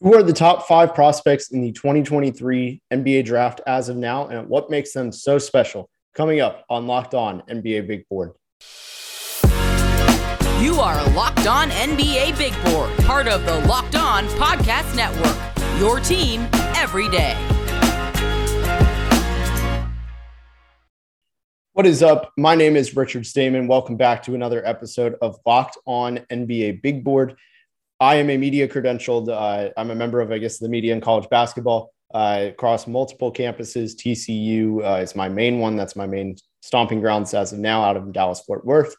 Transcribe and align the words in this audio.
Who 0.00 0.14
are 0.14 0.22
the 0.22 0.32
top 0.32 0.68
five 0.68 0.94
prospects 0.94 1.50
in 1.50 1.60
the 1.60 1.72
2023 1.72 2.80
NBA 2.92 3.24
draft 3.24 3.60
as 3.66 3.88
of 3.88 3.96
now, 3.96 4.28
and 4.28 4.48
what 4.48 4.70
makes 4.70 4.92
them 4.92 5.10
so 5.10 5.38
special? 5.38 5.90
Coming 6.14 6.38
up 6.38 6.64
on 6.70 6.86
Locked 6.86 7.14
On 7.14 7.42
NBA 7.48 7.88
Big 7.88 8.08
Board. 8.08 8.30
You 10.62 10.74
are 10.74 11.04
Locked 11.14 11.48
On 11.48 11.70
NBA 11.70 12.38
Big 12.38 12.54
Board, 12.66 12.96
part 12.98 13.26
of 13.26 13.44
the 13.44 13.58
Locked 13.66 13.96
On 13.96 14.24
Podcast 14.28 14.94
Network. 14.94 15.36
Your 15.80 15.98
team 15.98 16.46
every 16.76 17.08
day. 17.08 17.34
What 21.72 21.86
is 21.86 22.04
up? 22.04 22.32
My 22.36 22.54
name 22.54 22.76
is 22.76 22.94
Richard 22.94 23.26
Stamen. 23.26 23.66
Welcome 23.66 23.96
back 23.96 24.22
to 24.24 24.36
another 24.36 24.64
episode 24.64 25.16
of 25.20 25.40
Locked 25.44 25.76
On 25.86 26.18
NBA 26.30 26.82
Big 26.82 27.02
Board. 27.02 27.36
I 28.00 28.16
am 28.16 28.30
a 28.30 28.36
media 28.36 28.68
credentialed. 28.68 29.28
Uh, 29.28 29.70
I'm 29.76 29.90
a 29.90 29.94
member 29.94 30.20
of, 30.20 30.30
I 30.30 30.38
guess, 30.38 30.58
the 30.58 30.68
media 30.68 30.94
in 30.94 31.00
college 31.00 31.28
basketball 31.28 31.92
uh, 32.14 32.46
across 32.48 32.86
multiple 32.86 33.32
campuses. 33.32 33.96
TCU 33.96 34.84
uh, 34.84 35.02
is 35.02 35.16
my 35.16 35.28
main 35.28 35.58
one. 35.58 35.76
That's 35.76 35.96
my 35.96 36.06
main 36.06 36.36
stomping 36.62 37.00
grounds 37.00 37.34
as 37.34 37.52
of 37.52 37.58
now, 37.58 37.82
out 37.82 37.96
of 37.96 38.12
Dallas 38.12 38.40
Fort 38.40 38.64
Worth. 38.64 38.94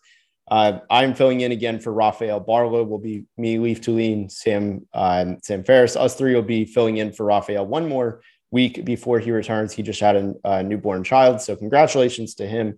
Uh, 0.52 0.80
I'm 0.90 1.14
filling 1.14 1.42
in 1.42 1.52
again 1.52 1.80
for 1.80 1.94
Rafael 1.94 2.44
Barlowe. 2.44 2.88
Will 2.88 3.00
be 3.00 3.26
me, 3.38 3.60
Leif 3.60 3.82
Thulin, 3.82 4.30
Sam, 4.30 4.86
uh, 4.94 5.34
Sam 5.44 5.64
Ferris. 5.64 5.96
Us 5.96 6.16
three 6.16 6.36
will 6.36 6.42
be 6.42 6.66
filling 6.66 6.98
in 6.98 7.14
for 7.14 7.26
Rafael 7.26 7.66
one 7.66 7.88
more 7.88 8.22
week 8.52 8.84
before 8.84 9.20
he 9.20 9.32
returns. 9.32 9.72
He 9.72 9.84
just 9.84 10.00
had 10.00 10.36
a 10.44 10.64
newborn 10.64 11.04
child, 11.04 11.40
so 11.40 11.56
congratulations 11.56 12.34
to 12.36 12.48
him. 12.48 12.76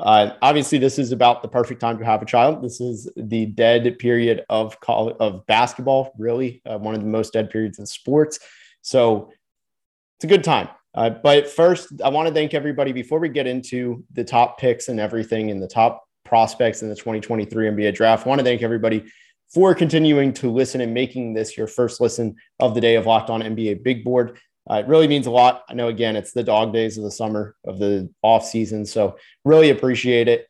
Uh, 0.00 0.34
obviously, 0.42 0.78
this 0.78 0.98
is 0.98 1.12
about 1.12 1.42
the 1.42 1.48
perfect 1.48 1.80
time 1.80 1.98
to 1.98 2.04
have 2.04 2.22
a 2.22 2.26
child. 2.26 2.62
This 2.62 2.80
is 2.80 3.10
the 3.16 3.46
dead 3.46 3.98
period 3.98 4.44
of 4.48 4.78
college, 4.80 5.16
of 5.20 5.46
basketball, 5.46 6.12
really 6.18 6.62
uh, 6.66 6.78
one 6.78 6.94
of 6.94 7.00
the 7.00 7.06
most 7.06 7.32
dead 7.32 7.50
periods 7.50 7.78
in 7.78 7.86
sports. 7.86 8.38
So 8.82 9.30
it's 10.18 10.24
a 10.24 10.28
good 10.28 10.44
time. 10.44 10.68
Uh, 10.94 11.10
but 11.10 11.48
first, 11.48 12.00
I 12.02 12.08
want 12.08 12.28
to 12.28 12.34
thank 12.34 12.54
everybody 12.54 12.92
before 12.92 13.18
we 13.18 13.28
get 13.28 13.46
into 13.46 14.04
the 14.12 14.24
top 14.24 14.58
picks 14.58 14.88
and 14.88 14.98
everything 14.98 15.50
and 15.50 15.62
the 15.62 15.68
top 15.68 16.04
prospects 16.24 16.82
in 16.82 16.88
the 16.88 16.96
2023 16.96 17.68
NBA 17.68 17.94
draft. 17.94 18.26
I 18.26 18.28
want 18.28 18.38
to 18.38 18.44
thank 18.44 18.62
everybody 18.62 19.04
for 19.52 19.74
continuing 19.74 20.32
to 20.34 20.50
listen 20.50 20.80
and 20.80 20.92
making 20.94 21.34
this 21.34 21.56
your 21.56 21.66
first 21.66 22.00
listen 22.00 22.34
of 22.60 22.74
the 22.74 22.80
day 22.80 22.96
of 22.96 23.06
Locked 23.06 23.30
On 23.30 23.42
NBA 23.42 23.82
Big 23.82 24.04
Board. 24.04 24.38
Uh, 24.68 24.76
it 24.76 24.88
really 24.88 25.08
means 25.08 25.26
a 25.26 25.30
lot. 25.30 25.64
I 25.68 25.74
know, 25.74 25.88
again, 25.88 26.16
it's 26.16 26.32
the 26.32 26.42
dog 26.42 26.72
days 26.72 26.98
of 26.98 27.04
the 27.04 27.10
summer 27.10 27.54
of 27.64 27.78
the 27.78 28.10
off 28.22 28.44
season. 28.44 28.84
So 28.84 29.16
really 29.44 29.70
appreciate 29.70 30.28
it. 30.28 30.48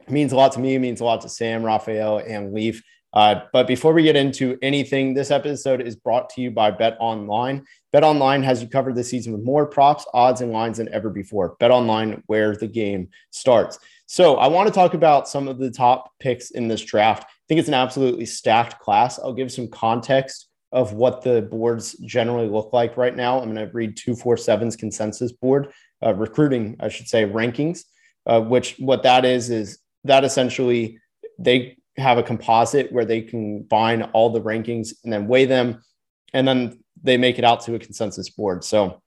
It 0.00 0.10
means 0.10 0.32
a 0.32 0.36
lot 0.36 0.52
to 0.52 0.60
me. 0.60 0.74
It 0.74 0.80
means 0.80 1.00
a 1.00 1.04
lot 1.04 1.22
to 1.22 1.28
Sam, 1.28 1.62
Raphael, 1.62 2.18
and 2.18 2.52
Leaf. 2.52 2.82
Uh, 3.14 3.40
but 3.54 3.66
before 3.66 3.94
we 3.94 4.02
get 4.02 4.16
into 4.16 4.58
anything, 4.60 5.14
this 5.14 5.30
episode 5.30 5.80
is 5.80 5.96
brought 5.96 6.28
to 6.30 6.42
you 6.42 6.50
by 6.50 6.70
Bet 6.70 6.96
Online. 7.00 7.64
Bet 7.90 8.04
Online 8.04 8.42
has 8.42 8.62
you 8.62 8.68
covered 8.68 8.94
this 8.94 9.08
season 9.08 9.32
with 9.32 9.42
more 9.42 9.64
props, 9.64 10.04
odds, 10.12 10.42
and 10.42 10.52
lines 10.52 10.76
than 10.76 10.92
ever 10.92 11.08
before. 11.08 11.56
Bet 11.58 11.70
Online, 11.70 12.22
where 12.26 12.54
the 12.54 12.66
game 12.66 13.08
starts. 13.30 13.78
So 14.06 14.36
I 14.36 14.48
want 14.48 14.68
to 14.68 14.74
talk 14.74 14.92
about 14.92 15.28
some 15.28 15.48
of 15.48 15.58
the 15.58 15.70
top 15.70 16.12
picks 16.20 16.50
in 16.50 16.68
this 16.68 16.82
draft. 16.82 17.24
I 17.24 17.44
think 17.48 17.58
it's 17.58 17.68
an 17.68 17.74
absolutely 17.74 18.26
stacked 18.26 18.78
class. 18.78 19.18
I'll 19.18 19.32
give 19.32 19.50
some 19.50 19.68
context 19.68 20.47
of 20.72 20.92
what 20.92 21.22
the 21.22 21.42
boards 21.42 21.94
generally 21.98 22.48
look 22.48 22.72
like 22.72 22.96
right 22.96 23.16
now. 23.16 23.40
I'm 23.40 23.54
going 23.54 23.66
to 23.66 23.72
read 23.72 23.96
247's 23.96 24.76
consensus 24.76 25.32
board, 25.32 25.72
uh, 26.04 26.14
recruiting, 26.14 26.76
I 26.80 26.88
should 26.88 27.08
say, 27.08 27.24
rankings, 27.24 27.84
uh, 28.26 28.40
which 28.40 28.76
what 28.78 29.02
that 29.04 29.24
is, 29.24 29.50
is 29.50 29.78
that 30.04 30.24
essentially 30.24 30.98
they 31.38 31.76
have 31.96 32.18
a 32.18 32.22
composite 32.22 32.92
where 32.92 33.04
they 33.04 33.22
combine 33.22 34.02
all 34.02 34.30
the 34.30 34.40
rankings 34.40 34.94
and 35.04 35.12
then 35.12 35.26
weigh 35.26 35.46
them, 35.46 35.82
and 36.32 36.46
then 36.46 36.78
they 37.02 37.16
make 37.16 37.38
it 37.38 37.44
out 37.44 37.60
to 37.62 37.74
a 37.74 37.78
consensus 37.78 38.28
board. 38.28 38.62
So 38.62 39.02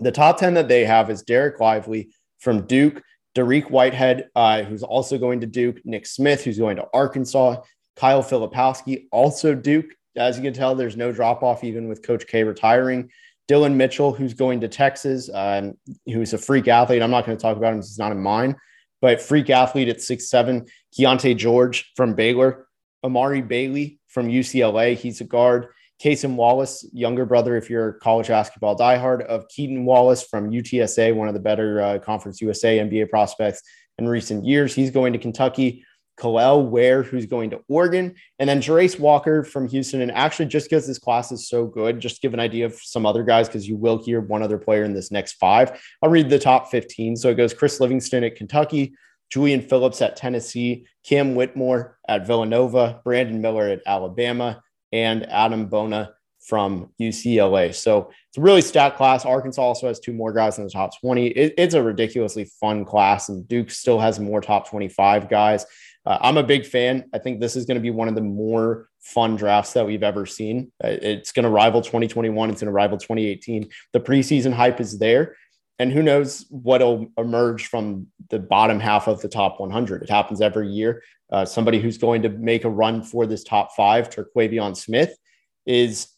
the 0.00 0.12
top 0.12 0.38
10 0.38 0.54
that 0.54 0.68
they 0.68 0.84
have 0.84 1.10
is 1.10 1.22
Dereck 1.22 1.60
Lively 1.60 2.10
from 2.38 2.66
Duke, 2.66 3.02
Dariq 3.36 3.70
Whitehead, 3.70 4.28
uh, 4.34 4.62
who's 4.62 4.82
also 4.82 5.18
going 5.18 5.40
to 5.40 5.46
Duke, 5.46 5.78
Nick 5.84 6.06
Smith, 6.06 6.44
who's 6.44 6.58
going 6.58 6.76
to 6.76 6.86
Arkansas, 6.92 7.62
Kyle 7.96 8.22
Filipowski, 8.22 9.06
also 9.12 9.54
Duke, 9.54 9.94
as 10.16 10.36
you 10.36 10.42
can 10.42 10.52
tell, 10.52 10.74
there's 10.74 10.96
no 10.96 11.12
drop 11.12 11.42
off 11.42 11.64
even 11.64 11.88
with 11.88 12.02
Coach 12.02 12.26
K 12.26 12.44
retiring. 12.44 13.10
Dillon 13.48 13.76
Mitchell, 13.76 14.12
who's 14.12 14.34
going 14.34 14.60
to 14.60 14.68
Texas, 14.68 15.28
uh, 15.28 15.72
who's 16.06 16.32
a 16.32 16.38
freak 16.38 16.68
athlete. 16.68 17.02
I'm 17.02 17.10
not 17.10 17.26
going 17.26 17.36
to 17.36 17.42
talk 17.42 17.56
about 17.56 17.72
him. 17.72 17.78
He's 17.78 17.98
not 17.98 18.12
in 18.12 18.22
mine, 18.22 18.56
but 19.00 19.20
freak 19.20 19.50
athlete 19.50 19.88
at 19.88 20.00
six 20.00 20.30
seven. 20.30 20.66
Keyonte 20.96 21.36
George 21.36 21.90
from 21.96 22.14
Baylor. 22.14 22.66
Amari 23.02 23.42
Bailey 23.42 23.98
from 24.08 24.28
UCLA. 24.28 24.96
He's 24.96 25.20
a 25.20 25.24
guard. 25.24 25.68
Cason 26.02 26.34
Wallace, 26.34 26.88
younger 26.92 27.26
brother, 27.26 27.56
if 27.56 27.68
you're 27.68 27.94
college 27.94 28.28
basketball 28.28 28.76
diehard, 28.76 29.22
of 29.26 29.46
Keaton 29.48 29.84
Wallace 29.84 30.22
from 30.22 30.50
UTSA, 30.50 31.14
one 31.14 31.28
of 31.28 31.34
the 31.34 31.40
better 31.40 31.80
uh, 31.80 31.98
Conference 31.98 32.40
USA 32.40 32.78
NBA 32.78 33.10
prospects 33.10 33.62
in 33.98 34.08
recent 34.08 34.44
years. 34.46 34.74
He's 34.74 34.90
going 34.90 35.12
to 35.12 35.18
Kentucky. 35.18 35.84
Kel'el 36.18 36.68
Ware, 36.68 37.02
who's 37.02 37.26
going 37.26 37.50
to 37.50 37.60
Oregon, 37.68 38.14
and 38.38 38.48
then 38.48 38.60
Jarace 38.60 38.98
Walker 38.98 39.42
from 39.42 39.68
Houston. 39.68 40.02
And 40.02 40.12
actually, 40.12 40.46
just 40.46 40.68
because 40.68 40.86
this 40.86 40.98
class 40.98 41.32
is 41.32 41.48
so 41.48 41.66
good, 41.66 42.00
just 42.00 42.22
give 42.22 42.34
an 42.34 42.40
idea 42.40 42.66
of 42.66 42.74
some 42.74 43.06
other 43.06 43.22
guys 43.22 43.48
because 43.48 43.66
you 43.66 43.76
will 43.76 44.02
hear 44.02 44.20
one 44.20 44.42
other 44.42 44.58
player 44.58 44.84
in 44.84 44.92
this 44.92 45.10
next 45.10 45.34
five. 45.34 45.80
I'll 46.02 46.10
read 46.10 46.28
the 46.28 46.38
top 46.38 46.70
15. 46.70 47.16
So 47.16 47.30
it 47.30 47.36
goes 47.36 47.54
Chris 47.54 47.80
Livingston 47.80 48.24
at 48.24 48.36
Kentucky, 48.36 48.94
Julian 49.30 49.62
Phillips 49.62 50.02
at 50.02 50.16
Tennessee, 50.16 50.86
Cam 51.04 51.34
Whitmore 51.34 51.98
at 52.08 52.26
Villanova, 52.26 53.00
Brandon 53.04 53.40
Miller 53.40 53.68
at 53.68 53.82
Alabama, 53.86 54.62
and 54.92 55.22
Adem 55.22 55.70
Bona 55.70 56.12
from 56.40 56.90
UCLA. 57.00 57.74
So 57.74 58.10
it's 58.28 58.38
a 58.38 58.40
really 58.40 58.62
stacked 58.62 58.96
class. 58.96 59.24
Arkansas 59.24 59.62
also 59.62 59.86
has 59.88 60.00
two 60.00 60.12
more 60.12 60.32
guys 60.32 60.58
in 60.58 60.64
the 60.64 60.70
top 60.70 60.98
20. 61.00 61.28
It, 61.28 61.54
it's 61.56 61.74
a 61.74 61.82
ridiculously 61.82 62.46
fun 62.60 62.84
class, 62.84 63.28
and 63.28 63.46
Duke 63.46 63.70
still 63.70 64.00
has 64.00 64.18
more 64.18 64.40
top 64.40 64.68
25 64.68 65.28
guys. 65.28 65.66
Uh, 66.06 66.18
I'm 66.20 66.38
a 66.38 66.42
big 66.42 66.66
fan. 66.66 67.04
I 67.12 67.18
think 67.18 67.40
this 67.40 67.56
is 67.56 67.66
going 67.66 67.76
to 67.76 67.82
be 67.82 67.90
one 67.90 68.08
of 68.08 68.14
the 68.14 68.20
more 68.20 68.88
fun 69.00 69.36
drafts 69.36 69.72
that 69.74 69.86
we've 69.86 70.02
ever 70.02 70.24
seen. 70.26 70.72
Uh, 70.82 70.96
it's 71.02 71.32
going 71.32 71.44
to 71.44 71.50
rival 71.50 71.82
2021. 71.82 72.50
It's 72.50 72.60
going 72.60 72.66
to 72.66 72.72
rival 72.72 72.98
2018. 72.98 73.68
The 73.92 74.00
preseason 74.00 74.52
hype 74.52 74.80
is 74.80 74.98
there. 74.98 75.36
And 75.78 75.90
who 75.90 76.02
knows 76.02 76.46
what'll 76.50 77.08
emerge 77.16 77.66
from 77.66 78.06
the 78.28 78.38
bottom 78.38 78.80
half 78.80 79.08
of 79.08 79.22
the 79.22 79.28
top 79.28 79.60
100. 79.60 80.02
It 80.02 80.10
happens 80.10 80.42
every 80.42 80.68
year. 80.68 81.02
Uh, 81.32 81.44
somebody 81.44 81.80
who's 81.80 81.96
going 81.96 82.22
to 82.22 82.28
make 82.28 82.64
a 82.64 82.70
run 82.70 83.02
for 83.02 83.26
this 83.26 83.44
top 83.44 83.74
five, 83.74 84.10
Terquavion 84.10 84.76
Smith, 84.76 85.16
is 85.64 86.08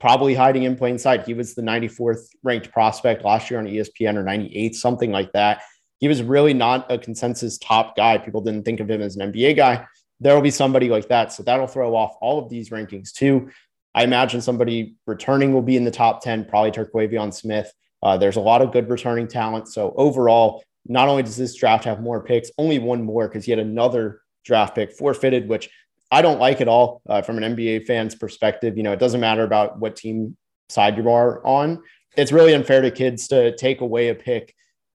probably 0.00 0.34
hiding 0.34 0.64
in 0.64 0.76
plain 0.76 0.98
sight. 0.98 1.26
He 1.26 1.34
was 1.34 1.54
the 1.54 1.62
94th 1.62 2.26
ranked 2.42 2.72
prospect 2.72 3.24
last 3.24 3.50
year 3.50 3.60
on 3.60 3.66
ESPN 3.66 4.16
or 4.16 4.22
98, 4.22 4.74
something 4.74 5.12
like 5.12 5.32
that 5.32 5.62
he 6.02 6.08
was 6.08 6.20
really 6.20 6.52
not 6.52 6.90
a 6.90 6.98
consensus 6.98 7.58
top 7.58 7.94
guy. 7.94 8.18
People 8.18 8.40
didn't 8.40 8.64
think 8.64 8.80
of 8.80 8.90
him 8.90 9.00
as 9.00 9.14
an 9.14 9.32
NBA 9.32 9.56
guy. 9.56 9.86
There 10.18 10.34
will 10.34 10.42
be 10.42 10.50
somebody 10.50 10.88
like 10.88 11.06
that. 11.10 11.32
So 11.32 11.44
that'll 11.44 11.68
throw 11.68 11.94
off 11.94 12.16
all 12.20 12.40
of 12.40 12.50
these 12.50 12.70
rankings 12.70 13.12
too. 13.12 13.50
I 13.94 14.02
imagine 14.02 14.40
somebody 14.40 14.96
returning 15.06 15.54
will 15.54 15.62
be 15.62 15.76
in 15.76 15.84
the 15.84 15.92
top 15.92 16.20
10, 16.20 16.46
probably 16.46 16.72
Terquavion 16.72 17.32
Smith. 17.32 17.72
Uh, 18.02 18.16
there's 18.16 18.34
a 18.34 18.40
lot 18.40 18.62
of 18.62 18.72
good 18.72 18.90
returning 18.90 19.28
talent. 19.28 19.68
So 19.68 19.94
overall, 19.96 20.64
not 20.86 21.06
only 21.06 21.22
does 21.22 21.36
this 21.36 21.54
draft 21.54 21.84
have 21.84 22.00
more 22.00 22.20
picks, 22.20 22.50
only 22.58 22.80
one 22.80 23.04
more 23.04 23.28
because 23.28 23.44
he 23.44 23.52
had 23.52 23.60
another 23.60 24.22
draft 24.44 24.74
pick 24.74 24.90
forfeited, 24.90 25.48
which 25.48 25.70
I 26.10 26.20
don't 26.20 26.40
like 26.40 26.60
at 26.60 26.66
all 26.66 27.00
uh, 27.08 27.22
from 27.22 27.40
an 27.40 27.54
NBA 27.54 27.86
fan's 27.86 28.16
perspective. 28.16 28.76
You 28.76 28.82
know, 28.82 28.92
it 28.92 28.98
doesn't 28.98 29.20
matter 29.20 29.44
about 29.44 29.78
what 29.78 29.94
team 29.94 30.36
side 30.68 30.96
you 30.96 31.08
are 31.10 31.46
on. 31.46 31.80
It's 32.16 32.32
really 32.32 32.54
unfair 32.54 32.80
to 32.80 32.90
kids 32.90 33.28
to 33.28 33.54
take 33.54 33.82
away 33.82 34.08
a 34.08 34.16
pick 34.16 34.52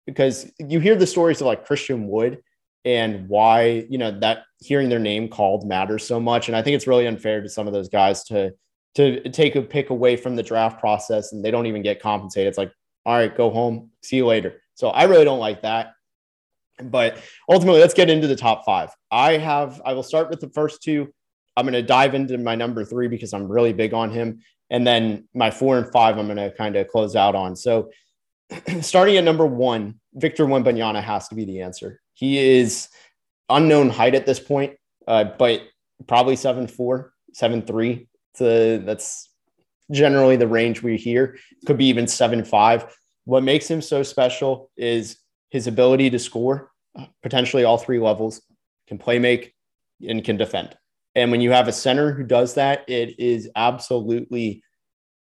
because 0.08 0.52
you 0.58 0.80
hear 0.80 0.96
the 0.96 1.06
stories 1.06 1.42
of 1.42 1.48
like 1.48 1.66
Christian 1.66 2.08
Wood 2.08 2.42
and 2.86 3.28
why, 3.28 3.86
you 3.90 4.00
know, 4.00 4.18
that 4.22 4.46
hearing 4.60 4.90
their 4.90 4.98
name 4.98 5.28
called 5.28 5.68
matters 5.68 6.08
so 6.08 6.20
much. 6.20 6.48
And 6.48 6.56
I 6.56 6.64
think 6.64 6.76
it's 6.76 6.88
really 6.88 7.06
unfair 7.06 7.42
to 7.42 7.50
some 7.50 7.68
of 7.68 7.74
those 7.74 7.90
guys 7.90 8.24
to 8.26 8.54
to 8.96 9.30
take 9.30 9.56
a 9.56 9.62
pick 9.62 9.92
away 9.92 10.16
from 10.16 10.36
the 10.36 10.42
draft 10.42 10.80
process 10.80 11.32
and 11.32 11.46
they 11.46 11.52
don't 11.52 11.68
even 11.68 11.84
get 11.84 12.02
compensated. 12.02 12.48
It's 12.48 12.58
like, 12.58 12.72
all 13.06 13.16
right, 13.16 13.36
go 13.36 13.52
home, 13.52 13.92
see 14.02 14.16
you 14.16 14.26
later. 14.26 14.60
So 14.74 14.88
I 14.88 15.04
really 15.04 15.24
don't 15.24 15.38
like 15.38 15.62
that. 15.62 15.94
But 16.82 17.22
ultimately, 17.48 17.80
let's 17.80 17.94
get 17.94 18.10
into 18.10 18.26
the 18.26 18.36
top 18.36 18.66
five. 18.66 18.90
I 19.12 19.34
have, 19.34 19.80
I 19.86 19.94
will 19.94 20.02
start 20.02 20.32
with 20.32 20.40
the 20.40 20.50
first 20.50 20.82
two. 20.82 21.14
I'm 21.56 21.66
going 21.66 21.74
to 21.74 21.84
dive 21.84 22.16
into 22.16 22.40
my 22.40 22.56
number 22.56 22.84
three 22.86 23.08
because 23.08 23.34
I'm 23.34 23.48
really 23.48 23.74
big 23.74 23.94
on 23.94 24.10
him. 24.10 24.42
And 24.70 24.86
then 24.86 25.28
my 25.34 25.52
four 25.52 25.78
and 25.78 25.92
five, 25.92 26.18
I'm 26.18 26.26
going 26.26 26.38
to 26.38 26.52
kind 26.56 26.76
of 26.76 26.88
close 26.88 27.16
out 27.16 27.36
on. 27.36 27.56
So 27.56 27.92
starting 28.82 29.18
at 29.18 29.24
number 29.24 29.46
one, 29.46 30.00
Victor 30.14 30.46
Wembanyama 30.46 31.02
has 31.02 31.28
to 31.30 31.36
be 31.36 31.46
the 31.46 31.62
answer. 31.62 32.00
He 32.14 32.38
is 32.38 32.90
unknown 33.50 33.90
height 33.90 34.16
at 34.16 34.26
this 34.26 34.40
point, 34.40 34.78
uh, 35.08 35.26
but 35.38 35.64
probably 36.08 36.36
seven 36.36 36.68
four, 36.68 37.14
seven 37.34 37.62
three. 37.62 38.08
So 38.36 38.78
that's 38.78 39.30
generally 39.92 40.36
the 40.36 40.48
range 40.48 40.82
we 40.82 40.98
hear. 40.98 41.38
Could 41.66 41.78
be 41.78 41.88
even 41.88 42.08
seven 42.08 42.44
five. 42.44 42.96
What 43.26 43.44
makes 43.44 43.70
him 43.70 43.82
so 43.82 44.04
special 44.04 44.72
is 44.78 45.18
his 45.50 45.68
ability 45.68 46.10
to 46.12 46.20
score, 46.20 46.72
potentially 47.22 47.64
all 47.64 47.78
three 47.78 48.00
levels, 48.00 48.42
can 48.88 48.98
play 48.98 49.20
make, 49.20 49.54
and 50.08 50.24
can 50.24 50.38
defend. 50.38 50.76
And 51.16 51.32
when 51.32 51.42
you 51.42 51.52
have 51.52 51.68
a 51.68 51.74
center 51.74 52.14
who 52.14 52.24
does 52.24 52.54
that, 52.56 52.88
it 52.88 53.20
is 53.20 53.50
absolutely 53.56 54.64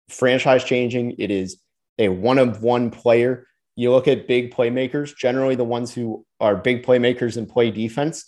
franchise 0.07 0.63
changing. 0.63 1.15
It 1.18 1.31
is 1.31 1.57
a 2.00 2.10
one 2.10 2.40
of 2.40 2.63
one 2.63 2.90
player. 2.90 3.46
You 3.75 3.92
look 3.92 4.07
at 4.07 4.28
big 4.28 4.54
playmakers, 4.54 5.16
generally 5.16 5.56
the 5.56 5.63
ones 5.63 5.94
who 5.94 6.25
are 6.40 6.56
big 6.56 6.84
playmakers 6.84 7.38
and 7.38 7.48
play 7.48 7.69
defense 7.69 8.25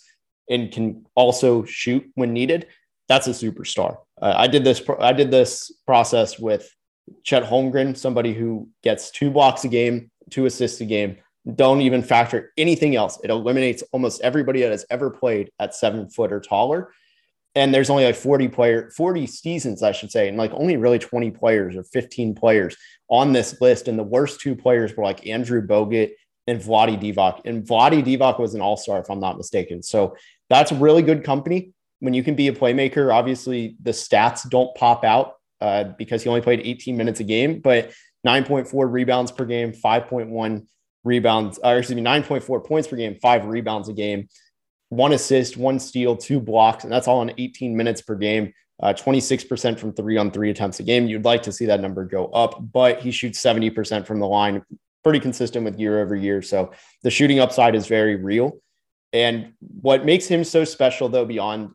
and 0.48 0.70
can 0.70 1.04
also 1.14 1.64
shoot 1.64 2.04
when 2.14 2.32
needed. 2.32 2.68
That's 3.08 3.26
a 3.26 3.30
superstar. 3.30 3.96
Uh, 4.20 4.34
I 4.36 4.46
did 4.46 4.64
this. 4.64 4.80
I 5.00 5.12
did 5.12 5.30
this 5.30 5.72
process 5.86 6.38
with 6.38 6.72
Chet 7.24 7.42
Holmgren, 7.42 7.96
somebody 7.96 8.32
who 8.32 8.68
gets 8.82 9.10
two 9.10 9.30
blocks 9.30 9.64
a 9.64 9.68
game, 9.68 10.10
two 10.30 10.46
assists 10.46 10.80
a 10.80 10.84
game. 10.84 11.16
Don't 11.56 11.80
even 11.80 12.02
factor 12.02 12.52
anything 12.56 12.94
else. 12.94 13.18
It 13.24 13.30
eliminates 13.30 13.82
almost 13.92 14.22
everybody 14.22 14.60
that 14.60 14.70
has 14.70 14.86
ever 14.90 15.10
played 15.10 15.50
at 15.58 15.74
seven 15.74 16.08
foot 16.08 16.32
or 16.32 16.40
taller 16.40 16.92
and 17.54 17.74
there's 17.74 17.90
only 17.90 18.04
like 18.04 18.16
40 18.16 18.48
player 18.48 18.90
40 18.96 19.26
seasons 19.26 19.82
i 19.82 19.92
should 19.92 20.10
say 20.10 20.28
and 20.28 20.36
like 20.36 20.52
only 20.54 20.76
really 20.76 20.98
20 20.98 21.30
players 21.32 21.76
or 21.76 21.84
15 21.84 22.34
players 22.34 22.76
on 23.08 23.32
this 23.32 23.60
list 23.60 23.88
and 23.88 23.98
the 23.98 24.02
worst 24.02 24.40
two 24.40 24.56
players 24.56 24.96
were 24.96 25.04
like 25.04 25.26
andrew 25.26 25.66
bogut 25.66 26.12
and 26.46 26.60
Vlade 26.60 27.00
Divac. 27.00 27.40
And 27.44 27.64
Vlade 27.64 28.04
Divac 28.04 28.38
was 28.38 28.54
an 28.54 28.60
all-star, 28.60 29.00
if 29.00 29.10
I'm 29.10 29.20
not 29.20 29.36
mistaken. 29.36 29.82
So 29.82 30.16
that's 30.48 30.72
really 30.72 31.02
good 31.02 31.24
company. 31.24 31.72
When 32.00 32.14
you 32.14 32.22
can 32.22 32.34
be 32.34 32.48
a 32.48 32.52
playmaker, 32.52 33.14
obviously 33.14 33.76
the 33.80 33.92
stats 33.92 34.48
don't 34.48 34.74
pop 34.74 35.04
out 35.04 35.34
uh, 35.60 35.84
because 35.96 36.22
he 36.22 36.28
only 36.28 36.40
played 36.40 36.60
18 36.64 36.96
minutes 36.96 37.20
a 37.20 37.24
game, 37.24 37.60
but 37.60 37.92
9.4 38.26 38.90
rebounds 38.90 39.30
per 39.30 39.44
game, 39.44 39.72
5.1 39.72 40.66
rebounds, 41.04 41.58
or 41.62 41.78
excuse 41.78 41.96
me, 41.96 42.02
9.4 42.02 42.64
points 42.64 42.88
per 42.88 42.96
game, 42.96 43.16
five 43.20 43.46
rebounds 43.46 43.88
a 43.88 43.92
game 43.92 44.28
one 44.92 45.14
assist, 45.14 45.56
one 45.56 45.78
steal, 45.78 46.14
two 46.14 46.38
blocks, 46.38 46.84
and 46.84 46.92
that's 46.92 47.08
all 47.08 47.22
in 47.22 47.32
18 47.38 47.74
minutes 47.74 48.02
per 48.02 48.14
game. 48.14 48.52
Uh, 48.82 48.92
26% 48.92 49.78
from 49.78 49.94
three 49.94 50.18
on 50.18 50.30
three 50.30 50.50
attempts 50.50 50.80
a 50.80 50.82
game. 50.82 51.06
You'd 51.06 51.24
like 51.24 51.42
to 51.44 51.52
see 51.52 51.64
that 51.64 51.80
number 51.80 52.04
go 52.04 52.26
up, 52.26 52.62
but 52.72 53.00
he 53.00 53.10
shoots 53.10 53.40
70% 53.40 54.06
from 54.06 54.20
the 54.20 54.26
line, 54.26 54.62
pretty 55.02 55.18
consistent 55.18 55.64
with 55.64 55.80
year 55.80 56.02
over 56.02 56.14
year. 56.14 56.42
So 56.42 56.72
the 57.02 57.10
shooting 57.10 57.40
upside 57.40 57.74
is 57.74 57.86
very 57.86 58.16
real. 58.16 58.58
And 59.14 59.54
what 59.80 60.04
makes 60.04 60.26
him 60.26 60.44
so 60.44 60.62
special, 60.62 61.08
though, 61.08 61.24
beyond 61.24 61.70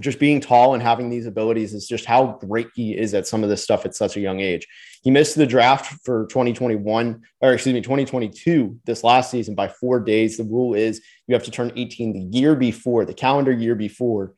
just 0.00 0.18
being 0.18 0.40
tall 0.40 0.74
and 0.74 0.82
having 0.82 1.10
these 1.10 1.26
abilities 1.26 1.74
is 1.74 1.86
just 1.86 2.06
how 2.06 2.38
great 2.40 2.68
he 2.74 2.96
is 2.96 3.12
at 3.12 3.26
some 3.26 3.44
of 3.44 3.50
this 3.50 3.62
stuff 3.62 3.84
at 3.84 3.94
such 3.94 4.16
a 4.16 4.20
young 4.20 4.40
age. 4.40 4.66
He 5.02 5.10
missed 5.10 5.36
the 5.36 5.46
draft 5.46 5.98
for 6.04 6.26
2021 6.26 7.20
or 7.40 7.52
excuse 7.52 7.74
me 7.74 7.82
2022 7.82 8.78
this 8.86 9.04
last 9.04 9.30
season 9.30 9.54
by 9.54 9.68
4 9.68 10.00
days. 10.00 10.38
The 10.38 10.44
rule 10.44 10.74
is 10.74 11.02
you 11.26 11.34
have 11.34 11.44
to 11.44 11.50
turn 11.50 11.72
18 11.76 12.12
the 12.12 12.38
year 12.38 12.54
before, 12.54 13.04
the 13.04 13.12
calendar 13.12 13.52
year 13.52 13.74
before 13.74 14.34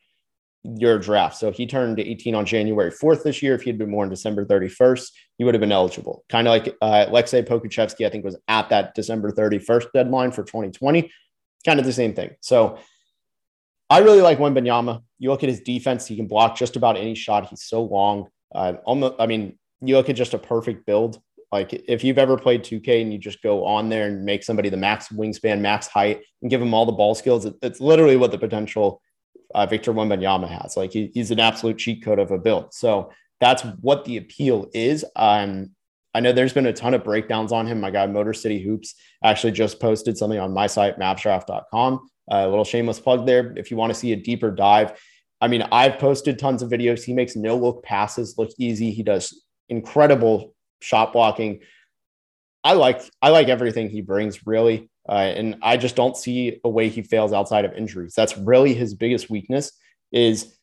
your 0.65 0.99
draft. 0.99 1.37
So 1.37 1.53
he 1.53 1.67
turned 1.67 2.01
18 2.01 2.35
on 2.35 2.47
January 2.47 2.91
4th 2.91 3.23
this 3.23 3.43
year. 3.43 3.55
If 3.55 3.63
he 3.63 3.71
had 3.71 3.79
been 3.79 3.91
born 3.91 4.09
December 4.09 4.45
31st, 4.47 5.11
he 5.37 5.45
would 5.45 5.55
have 5.55 5.61
been 5.61 5.73
eligible. 5.73 6.25
Kind 6.31 6.49
of 6.49 6.53
like 6.53 6.75
uh, 6.81 7.07
Aleksej 7.07 7.47
Pokusevski, 7.47 8.07
I 8.07 8.11
think 8.11 8.25
was 8.25 8.39
at 8.49 8.71
that 8.71 8.95
December 8.95 9.31
31st 9.31 9.89
deadline 9.93 10.33
for 10.33 10.43
2020. 10.43 11.13
Kind 11.67 11.81
of 11.81 11.87
the 11.87 11.93
same 11.93 12.15
thing. 12.15 12.31
So 12.41 12.79
I 13.95 13.99
really 13.99 14.23
like 14.23 14.39
Wembanyama. 14.39 15.05
You 15.21 15.31
look 15.31 15.45
at 15.45 15.49
his 15.49 15.61
defense; 15.61 16.05
he 16.05 16.17
can 16.17 16.27
block 16.27 16.57
just 16.57 16.75
about 16.75 16.97
any 16.97 17.15
shot. 17.15 17.47
He's 17.47 17.63
so 17.63 17.85
long. 17.85 18.27
Uh, 18.53 18.73
almost, 18.85 19.15
I 19.21 19.29
mean, 19.29 19.57
you 19.83 19.95
look 19.97 20.09
at 20.09 20.17
just 20.17 20.35
a 20.35 20.39
perfect 20.39 20.85
build. 20.85 21.21
Like 21.53 21.73
if 21.73 22.03
you've 22.03 22.19
ever 22.19 22.37
played 22.37 22.65
2K 22.65 23.03
and 23.03 23.13
you 23.13 23.21
just 23.21 23.41
go 23.41 23.65
on 23.65 23.89
there 23.89 24.09
and 24.09 24.25
make 24.25 24.43
somebody 24.43 24.69
the 24.69 24.77
max 24.77 25.11
wingspan, 25.11 25.61
max 25.61 25.87
height, 25.87 26.23
and 26.43 26.51
give 26.51 26.59
them 26.59 26.75
all 26.75 26.87
the 26.87 26.91
ball 26.91 27.15
skills, 27.15 27.45
it, 27.45 27.55
it's 27.63 27.81
literally 27.81 28.17
what 28.17 28.33
the 28.33 28.39
potential 28.39 29.01
uh, 29.55 29.65
Victor 29.65 29.93
Wembanyama 29.93 30.49
has. 30.49 30.77
Like 30.77 30.93
he, 30.93 31.13
he's 31.15 31.31
an 31.31 31.39
absolute 31.39 31.79
cheat 31.79 32.03
code 32.03 32.19
of 32.19 32.33
a 32.33 32.39
build. 32.39 32.75
So 32.75 33.13
that's 33.41 33.63
what 33.81 34.05
the 34.05 34.17
appeal 34.17 34.69
is. 34.75 35.05
Um, 35.15 35.71
I 36.15 36.21
know 36.21 36.33
there's 36.33 36.53
been 36.53 36.67
a 36.67 36.73
ton 36.73 36.95
of 36.95 37.05
breakdowns 37.05 37.53
on 37.53 37.67
him. 37.67 37.81
My 37.81 37.91
guy 37.91 38.07
Motor 38.07 38.33
City 38.33 38.63
Hoops 38.63 38.95
actually 39.23 39.53
just 39.53 39.81
posted 39.81 40.17
something 40.17 40.39
on 40.39 40.53
my 40.53 40.67
site, 40.67 40.99
mavsdraft.com 40.99 42.09
a 42.29 42.49
little 42.49 42.65
shameless 42.65 43.01
plug 43.01 43.27
there. 43.27 43.53
If 43.57 43.71
you 43.71 43.77
want 43.77 43.93
to 43.93 43.99
see 43.99 44.13
a 44.13 44.17
deeper 44.17 44.51
dive, 44.51 44.93
I 45.41 45.49
mean, 45.49 45.63
I've 45.73 45.99
posted 45.99 46.39
tons 46.39 46.63
of 46.63 46.71
videos. 46.71 47.05
He 47.05 47.13
makes 47.13 47.37
no 47.37 47.57
look 47.57 47.83
passes 47.83 48.39
look 48.39 48.51
easy. 48.59 48.91
He 48.91 49.03
does 49.03 49.45
incredible 49.69 50.55
shot 50.81 51.13
blocking. 51.13 51.61
I 52.63 52.73
like 52.73 53.03
I 53.21 53.29
like 53.31 53.49
everything 53.49 53.91
he 53.91 54.01
brings 54.01 54.47
really, 54.47 54.91
uh, 55.09 55.13
and 55.13 55.57
I 55.63 55.77
just 55.77 55.97
don't 55.97 56.17
see 56.17 56.61
a 56.65 56.69
way 56.69 56.89
he 56.89 57.03
fails 57.03 57.33
outside 57.33 57.65
of 57.67 57.75
injuries. 57.75 58.15
That's 58.17 58.39
really 58.39 58.73
his 58.73 58.95
biggest 58.95 59.29
weakness 59.29 59.73
is 60.13 60.57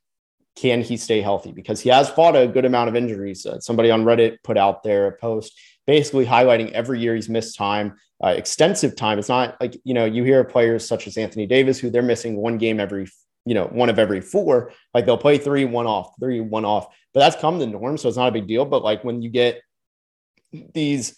can 0.56 0.82
he 0.82 0.98
stay 0.98 1.22
healthy 1.22 1.52
because 1.52 1.80
he 1.80 1.90
has 1.90 2.10
fought 2.10 2.36
a 2.36 2.48
good 2.48 2.66
amount 2.66 2.90
of 2.90 2.96
injuries. 2.96 3.46
Uh, 3.46 3.60
somebody 3.60 3.90
on 3.90 4.04
Reddit 4.04 4.38
put 4.44 4.58
out 4.58 4.84
there 4.84 5.08
a 5.08 5.18
post 5.18 5.60
basically 5.88 6.26
highlighting 6.26 6.72
every 6.72 7.00
year 7.00 7.16
he's 7.16 7.30
missed 7.30 7.58
time 7.58 7.96
uh, 8.24 8.30
extensive 8.30 8.96
time. 8.96 9.18
It's 9.18 9.30
not 9.30 9.60
like, 9.60 9.76
you 9.84 9.94
know, 9.94 10.06
you 10.06 10.24
hear 10.24 10.44
players 10.44 10.88
such 10.88 11.08
as 11.08 11.18
Anthony 11.18 11.48
Davis, 11.48 11.80
who 11.80 11.90
they're 11.90 12.02
missing 12.02 12.38
one 12.38 12.58
game 12.58 12.80
every, 12.80 13.08
you 13.46 13.56
know, 13.56 13.66
one 13.66 13.90
of 13.90 13.98
every 13.98 14.22
four. 14.22 14.72
Like 14.94 15.06
they'll 15.06 15.18
play 15.18 15.38
three, 15.38 15.66
one 15.66 15.88
off, 15.88 16.14
three, 16.20 16.40
one 16.40 16.66
off. 16.66 16.88
But 17.14 17.22
that's 17.22 17.36
come 17.42 17.58
the 17.58 17.66
norm. 17.66 17.98
So 17.98 18.08
it's 18.08 18.18
not 18.18 18.30
a 18.30 18.32
big 18.32 18.48
deal. 18.48 18.66
But 18.66 18.84
like 18.84 19.04
when 19.04 19.22
you 19.22 19.30
get 19.30 19.62
these 20.74 21.16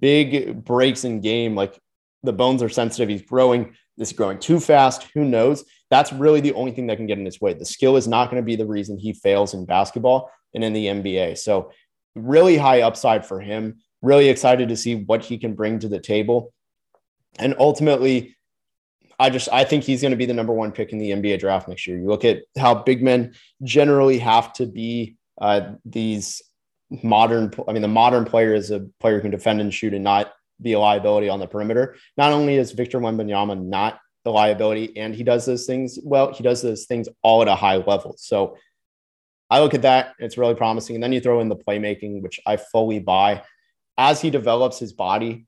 big 0.00 0.64
breaks 0.64 1.04
in 1.04 1.20
game, 1.20 1.54
like 1.54 1.78
the 2.22 2.32
bones 2.32 2.62
are 2.62 2.68
sensitive, 2.70 3.08
he's 3.08 3.22
growing, 3.22 3.74
this 3.96 4.10
is 4.10 4.16
growing 4.16 4.38
too 4.38 4.60
fast. 4.60 5.04
Who 5.14 5.24
knows? 5.24 5.64
That's 5.90 6.12
really 6.12 6.40
the 6.40 6.52
only 6.52 6.72
thing 6.72 6.86
that 6.88 6.96
can 6.96 7.06
get 7.06 7.18
in 7.18 7.24
his 7.24 7.40
way. 7.40 7.54
The 7.54 7.64
skill 7.64 7.96
is 7.96 8.08
not 8.08 8.30
going 8.30 8.42
to 8.42 8.46
be 8.46 8.56
the 8.56 8.66
reason 8.66 8.98
he 8.98 9.12
fails 9.12 9.54
in 9.54 9.64
basketball 9.64 10.30
and 10.54 10.62
in 10.62 10.72
the 10.72 10.86
NBA. 10.86 11.38
So, 11.38 11.72
really 12.14 12.56
high 12.56 12.80
upside 12.80 13.26
for 13.26 13.40
him 13.40 13.76
really 14.02 14.28
excited 14.28 14.68
to 14.68 14.76
see 14.76 14.94
what 14.94 15.24
he 15.24 15.38
can 15.38 15.54
bring 15.54 15.78
to 15.80 15.88
the 15.88 16.00
table. 16.00 16.52
And 17.38 17.54
ultimately, 17.58 18.36
I 19.18 19.30
just 19.30 19.48
I 19.52 19.64
think 19.64 19.84
he's 19.84 20.02
going 20.02 20.12
to 20.12 20.16
be 20.16 20.26
the 20.26 20.34
number 20.34 20.52
one 20.52 20.72
pick 20.72 20.92
in 20.92 20.98
the 20.98 21.10
NBA 21.10 21.40
draft 21.40 21.68
next 21.68 21.86
year. 21.86 21.98
You 21.98 22.06
look 22.06 22.24
at 22.24 22.42
how 22.56 22.74
big 22.74 23.02
men 23.02 23.34
generally 23.62 24.18
have 24.18 24.52
to 24.54 24.66
be 24.66 25.16
uh, 25.40 25.72
these 25.84 26.42
modern. 27.02 27.52
I 27.66 27.72
mean, 27.72 27.82
the 27.82 27.88
modern 27.88 28.24
player 28.24 28.54
is 28.54 28.70
a 28.70 28.86
player 29.00 29.16
who 29.16 29.22
can 29.22 29.30
defend 29.30 29.60
and 29.60 29.72
shoot 29.72 29.94
and 29.94 30.04
not 30.04 30.32
be 30.60 30.72
a 30.72 30.78
liability 30.78 31.28
on 31.28 31.40
the 31.40 31.46
perimeter. 31.46 31.96
Not 32.16 32.32
only 32.32 32.56
is 32.56 32.72
Victor 32.72 32.98
Wembanyama 32.98 33.62
not 33.62 33.98
the 34.24 34.30
liability, 34.30 34.96
and 34.96 35.14
he 35.14 35.22
does 35.22 35.46
those 35.46 35.66
things 35.66 35.98
well, 36.02 36.32
he 36.32 36.42
does 36.42 36.62
those 36.62 36.86
things 36.86 37.08
all 37.22 37.42
at 37.42 37.48
a 37.48 37.54
high 37.54 37.76
level. 37.76 38.14
So 38.18 38.56
I 39.50 39.60
look 39.60 39.74
at 39.74 39.82
that; 39.82 40.14
it's 40.18 40.38
really 40.38 40.54
promising. 40.54 40.96
And 40.96 41.02
then 41.02 41.12
you 41.12 41.20
throw 41.20 41.40
in 41.40 41.48
the 41.48 41.56
playmaking, 41.56 42.22
which 42.22 42.40
I 42.46 42.56
fully 42.56 42.98
buy 42.98 43.42
as 43.98 44.20
he 44.20 44.30
develops 44.30 44.78
his 44.78 44.92
body, 44.92 45.46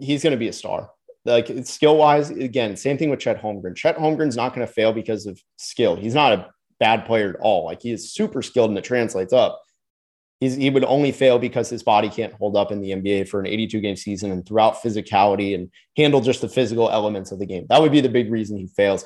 he's 0.00 0.22
going 0.22 0.32
to 0.32 0.38
be 0.38 0.48
a 0.48 0.52
star. 0.52 0.90
Like 1.24 1.50
skill 1.64 1.96
wise, 1.96 2.30
again, 2.30 2.76
same 2.76 2.98
thing 2.98 3.10
with 3.10 3.20
Chet 3.20 3.40
Holmgren. 3.40 3.76
Chet 3.76 3.96
Holmgren's 3.96 4.36
not 4.36 4.54
going 4.54 4.66
to 4.66 4.72
fail 4.72 4.92
because 4.92 5.26
of 5.26 5.40
skill. 5.56 5.94
He's 5.94 6.14
not 6.14 6.32
a 6.32 6.50
bad 6.80 7.04
player 7.04 7.30
at 7.30 7.40
all. 7.40 7.64
Like 7.66 7.80
he 7.82 7.92
is 7.92 8.12
super 8.12 8.42
skilled 8.42 8.70
and 8.70 8.78
it 8.78 8.84
translates 8.84 9.32
up. 9.32 9.60
He's, 10.42 10.56
he 10.56 10.70
would 10.70 10.84
only 10.86 11.12
fail 11.12 11.38
because 11.38 11.70
his 11.70 11.84
body 11.84 12.08
can't 12.08 12.32
hold 12.32 12.56
up 12.56 12.72
in 12.72 12.80
the 12.80 12.90
NBA 12.90 13.28
for 13.28 13.38
an 13.38 13.46
82 13.46 13.80
game 13.80 13.94
season 13.94 14.32
and 14.32 14.44
throughout 14.44 14.82
physicality 14.82 15.54
and 15.54 15.70
handle 15.96 16.20
just 16.20 16.40
the 16.40 16.48
physical 16.48 16.90
elements 16.90 17.30
of 17.30 17.38
the 17.38 17.46
game. 17.46 17.64
That 17.68 17.80
would 17.80 17.92
be 17.92 18.00
the 18.00 18.08
big 18.08 18.28
reason 18.28 18.56
he 18.56 18.66
fails. 18.66 19.04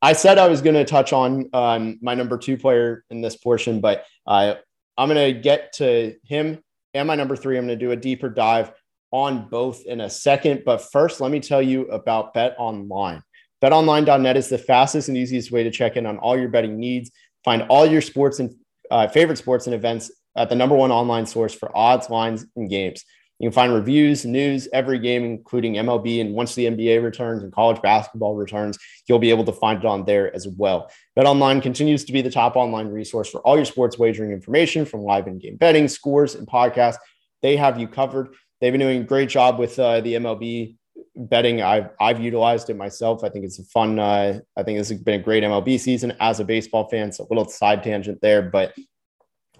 I 0.00 0.14
said 0.14 0.38
I 0.38 0.48
was 0.48 0.62
going 0.62 0.76
to 0.76 0.86
touch 0.86 1.12
on 1.12 1.50
um, 1.52 1.98
my 2.00 2.14
number 2.14 2.38
two 2.38 2.56
player 2.56 3.04
in 3.10 3.20
this 3.20 3.36
portion, 3.36 3.82
but 3.82 4.06
uh, 4.26 4.54
I'm 4.96 5.10
going 5.10 5.34
to 5.34 5.38
get 5.38 5.74
to 5.74 6.14
him 6.24 6.62
and 6.94 7.06
my 7.06 7.16
number 7.16 7.36
three. 7.36 7.58
I'm 7.58 7.66
going 7.66 7.78
to 7.78 7.84
do 7.84 7.92
a 7.92 7.96
deeper 7.96 8.30
dive 8.30 8.72
on 9.10 9.50
both 9.50 9.84
in 9.84 10.00
a 10.00 10.08
second. 10.08 10.62
But 10.64 10.90
first, 10.90 11.20
let 11.20 11.30
me 11.30 11.40
tell 11.40 11.60
you 11.60 11.82
about 11.88 12.32
Bet 12.32 12.54
Online. 12.58 13.22
BetOnline.net 13.62 14.38
is 14.38 14.48
the 14.48 14.56
fastest 14.56 15.08
and 15.08 15.18
easiest 15.18 15.52
way 15.52 15.64
to 15.64 15.70
check 15.70 15.98
in 15.98 16.06
on 16.06 16.16
all 16.16 16.38
your 16.38 16.48
betting 16.48 16.80
needs. 16.80 17.10
Find 17.44 17.60
all 17.64 17.84
your 17.84 18.00
sports 18.00 18.38
and 18.38 18.54
uh, 18.90 19.08
favorite 19.08 19.36
sports 19.36 19.66
and 19.66 19.74
events 19.74 20.10
at 20.36 20.48
the 20.48 20.54
number 20.54 20.74
one 20.74 20.90
online 20.90 21.26
source 21.26 21.54
for 21.54 21.76
odds, 21.76 22.10
lines, 22.10 22.46
and 22.56 22.70
games. 22.70 23.04
You 23.42 23.48
can 23.48 23.54
find 23.54 23.74
reviews, 23.74 24.24
news, 24.24 24.68
every 24.72 25.00
game, 25.00 25.24
including 25.24 25.74
MLB. 25.74 26.20
And 26.20 26.32
once 26.32 26.54
the 26.54 26.66
NBA 26.66 27.02
returns 27.02 27.42
and 27.42 27.52
college 27.52 27.82
basketball 27.82 28.36
returns, 28.36 28.78
you'll 29.08 29.18
be 29.18 29.30
able 29.30 29.44
to 29.44 29.52
find 29.52 29.80
it 29.80 29.84
on 29.84 30.04
there 30.04 30.32
as 30.32 30.46
well. 30.46 30.88
BetOnline 31.18 31.60
continues 31.60 32.04
to 32.04 32.12
be 32.12 32.22
the 32.22 32.30
top 32.30 32.54
online 32.54 32.86
resource 32.86 33.28
for 33.28 33.40
all 33.40 33.56
your 33.56 33.64
sports 33.64 33.98
wagering 33.98 34.30
information 34.30 34.84
from 34.84 35.00
live 35.00 35.26
in 35.26 35.38
game 35.38 35.56
betting, 35.56 35.88
scores, 35.88 36.36
and 36.36 36.46
podcasts. 36.46 36.98
They 37.42 37.56
have 37.56 37.80
you 37.80 37.88
covered. 37.88 38.32
They've 38.60 38.72
been 38.72 38.80
doing 38.80 39.00
a 39.00 39.04
great 39.04 39.28
job 39.28 39.58
with 39.58 39.76
uh, 39.76 40.02
the 40.02 40.14
MLB 40.14 40.76
betting. 41.16 41.62
I've, 41.62 41.90
I've 42.00 42.20
utilized 42.20 42.70
it 42.70 42.76
myself. 42.76 43.24
I 43.24 43.28
think 43.28 43.44
it's 43.44 43.58
a 43.58 43.64
fun, 43.64 43.98
uh, 43.98 44.38
I 44.56 44.62
think 44.62 44.78
this 44.78 44.88
has 44.90 45.02
been 45.02 45.20
a 45.20 45.22
great 45.22 45.42
MLB 45.42 45.80
season 45.80 46.14
as 46.20 46.38
a 46.38 46.44
baseball 46.44 46.88
fan. 46.88 47.10
So 47.10 47.24
a 47.24 47.28
little 47.28 47.48
side 47.48 47.82
tangent 47.82 48.20
there, 48.22 48.42
but 48.42 48.72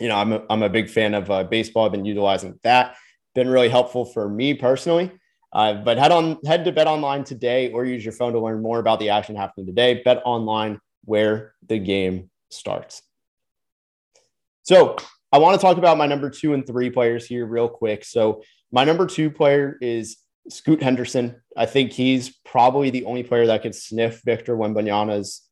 you 0.02 0.08
know, 0.08 0.16
I'm 0.16 0.32
a, 0.32 0.42
I'm 0.50 0.62
a 0.62 0.68
big 0.68 0.90
fan 0.90 1.14
of 1.14 1.30
uh, 1.30 1.44
baseball. 1.44 1.86
I've 1.86 1.92
been 1.92 2.04
utilizing 2.04 2.58
that 2.62 2.96
been 3.34 3.48
really 3.48 3.68
helpful 3.68 4.04
for 4.04 4.28
me 4.28 4.54
personally. 4.54 5.10
Uh, 5.52 5.74
but 5.74 5.98
head 5.98 6.12
on 6.12 6.38
head 6.46 6.64
to 6.64 6.72
Bet 6.72 6.86
Online 6.86 7.24
today, 7.24 7.70
or 7.72 7.84
use 7.84 8.04
your 8.04 8.12
phone 8.12 8.32
to 8.32 8.40
learn 8.40 8.62
more 8.62 8.78
about 8.78 8.98
the 8.98 9.10
action 9.10 9.36
happening 9.36 9.66
today. 9.66 10.02
Bet 10.02 10.22
Online, 10.24 10.80
where 11.04 11.54
the 11.66 11.78
game 11.78 12.30
starts. 12.50 13.02
So 14.62 14.96
I 15.30 15.38
want 15.38 15.60
to 15.60 15.64
talk 15.64 15.76
about 15.76 15.98
my 15.98 16.06
number 16.06 16.30
two 16.30 16.54
and 16.54 16.66
three 16.66 16.88
players 16.88 17.26
here 17.26 17.44
real 17.44 17.68
quick. 17.68 18.04
So 18.04 18.42
my 18.70 18.84
number 18.84 19.06
two 19.06 19.30
player 19.30 19.76
is 19.82 20.16
Scoot 20.48 20.82
Henderson. 20.82 21.36
I 21.54 21.66
think 21.66 21.92
he's 21.92 22.30
probably 22.46 22.88
the 22.88 23.04
only 23.04 23.22
player 23.22 23.46
that 23.46 23.62
could 23.62 23.74
sniff 23.74 24.22
Victor 24.24 24.56
Wembanyama's, 24.56 25.42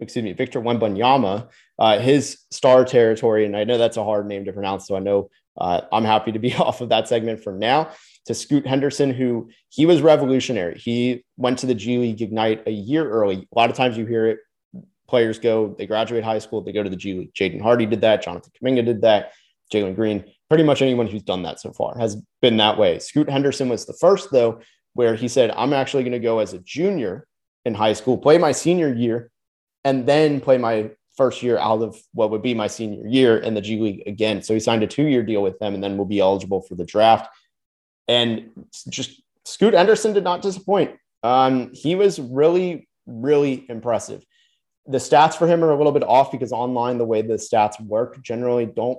excuse 0.00 0.22
me, 0.22 0.32
Victor 0.32 0.60
Wembanyama, 0.60 1.48
uh, 1.78 1.98
his 1.98 2.38
star 2.50 2.84
territory. 2.84 3.44
And 3.44 3.56
I 3.56 3.64
know 3.64 3.78
that's 3.78 3.96
a 3.96 4.04
hard 4.04 4.26
name 4.26 4.44
to 4.44 4.52
pronounce, 4.52 4.86
so 4.86 4.96
I 4.96 5.00
know 5.00 5.30
uh, 5.56 5.82
I'm 5.92 6.04
happy 6.04 6.32
to 6.32 6.38
be 6.38 6.54
off 6.56 6.80
of 6.80 6.90
that 6.90 7.08
segment 7.08 7.42
for 7.42 7.52
now. 7.52 7.90
To 8.26 8.34
Scoot 8.34 8.66
Henderson, 8.66 9.10
who 9.10 9.48
he 9.70 9.86
was 9.86 10.02
revolutionary. 10.02 10.78
He 10.78 11.24
went 11.38 11.58
to 11.60 11.66
the 11.66 11.74
G 11.74 11.96
League 11.96 12.20
Ignite 12.20 12.66
a 12.66 12.70
year 12.70 13.08
early. 13.08 13.48
A 13.50 13.58
lot 13.58 13.70
of 13.70 13.76
times 13.76 13.96
you 13.96 14.04
hear 14.04 14.26
it, 14.26 14.38
players 15.08 15.38
go, 15.38 15.74
they 15.78 15.86
graduate 15.86 16.22
high 16.22 16.38
school, 16.38 16.60
they 16.60 16.72
go 16.72 16.82
to 16.82 16.90
the 16.90 16.96
G 16.96 17.14
League. 17.14 17.32
Jaden 17.32 17.62
Hardy 17.62 17.86
did 17.86 18.02
that. 18.02 18.22
Jonathan 18.22 18.52
Kuminga 18.60 18.84
did 18.84 19.00
that. 19.00 19.32
Jalen 19.72 19.94
Green 19.94 20.24
pretty 20.48 20.64
much 20.64 20.82
anyone 20.82 21.06
who's 21.06 21.22
done 21.22 21.42
that 21.42 21.60
so 21.60 21.72
far 21.72 21.98
has 21.98 22.22
been 22.40 22.56
that 22.58 22.78
way. 22.78 22.98
Scoot 22.98 23.28
Henderson 23.28 23.68
was 23.68 23.86
the 23.86 23.94
first, 23.94 24.30
though, 24.30 24.60
where 24.94 25.14
he 25.14 25.28
said, 25.28 25.50
I'm 25.50 25.72
actually 25.72 26.02
going 26.02 26.12
to 26.12 26.18
go 26.18 26.38
as 26.38 26.52
a 26.52 26.58
junior 26.58 27.26
in 27.64 27.74
high 27.74 27.92
school, 27.92 28.18
play 28.18 28.38
my 28.38 28.52
senior 28.52 28.92
year, 28.92 29.30
and 29.84 30.06
then 30.06 30.40
play 30.40 30.58
my 30.58 30.90
first 31.16 31.42
year 31.42 31.58
out 31.58 31.82
of 31.82 32.00
what 32.12 32.30
would 32.30 32.42
be 32.42 32.54
my 32.54 32.66
senior 32.66 33.06
year 33.06 33.38
in 33.38 33.54
the 33.54 33.60
G 33.60 33.80
League 33.80 34.02
again. 34.06 34.42
So 34.42 34.54
he 34.54 34.60
signed 34.60 34.82
a 34.82 34.86
two 34.86 35.06
year 35.06 35.22
deal 35.22 35.42
with 35.42 35.58
them 35.58 35.74
and 35.74 35.82
then 35.82 35.96
will 35.96 36.04
be 36.04 36.20
eligible 36.20 36.62
for 36.62 36.74
the 36.74 36.84
draft. 36.84 37.28
And 38.06 38.50
just 38.88 39.20
Scoot 39.44 39.74
Anderson 39.74 40.12
did 40.12 40.24
not 40.24 40.42
disappoint. 40.42 40.96
Um, 41.22 41.70
he 41.72 41.94
was 41.94 42.20
really, 42.20 42.88
really 43.06 43.66
impressive. 43.68 44.24
The 44.86 44.98
stats 44.98 45.34
for 45.34 45.46
him 45.46 45.64
are 45.64 45.70
a 45.70 45.76
little 45.76 45.92
bit 45.92 46.04
off 46.04 46.30
because 46.30 46.52
online, 46.52 46.98
the 46.98 47.04
way 47.04 47.22
the 47.22 47.34
stats 47.34 47.80
work 47.80 48.22
generally 48.22 48.66
don't 48.66 48.98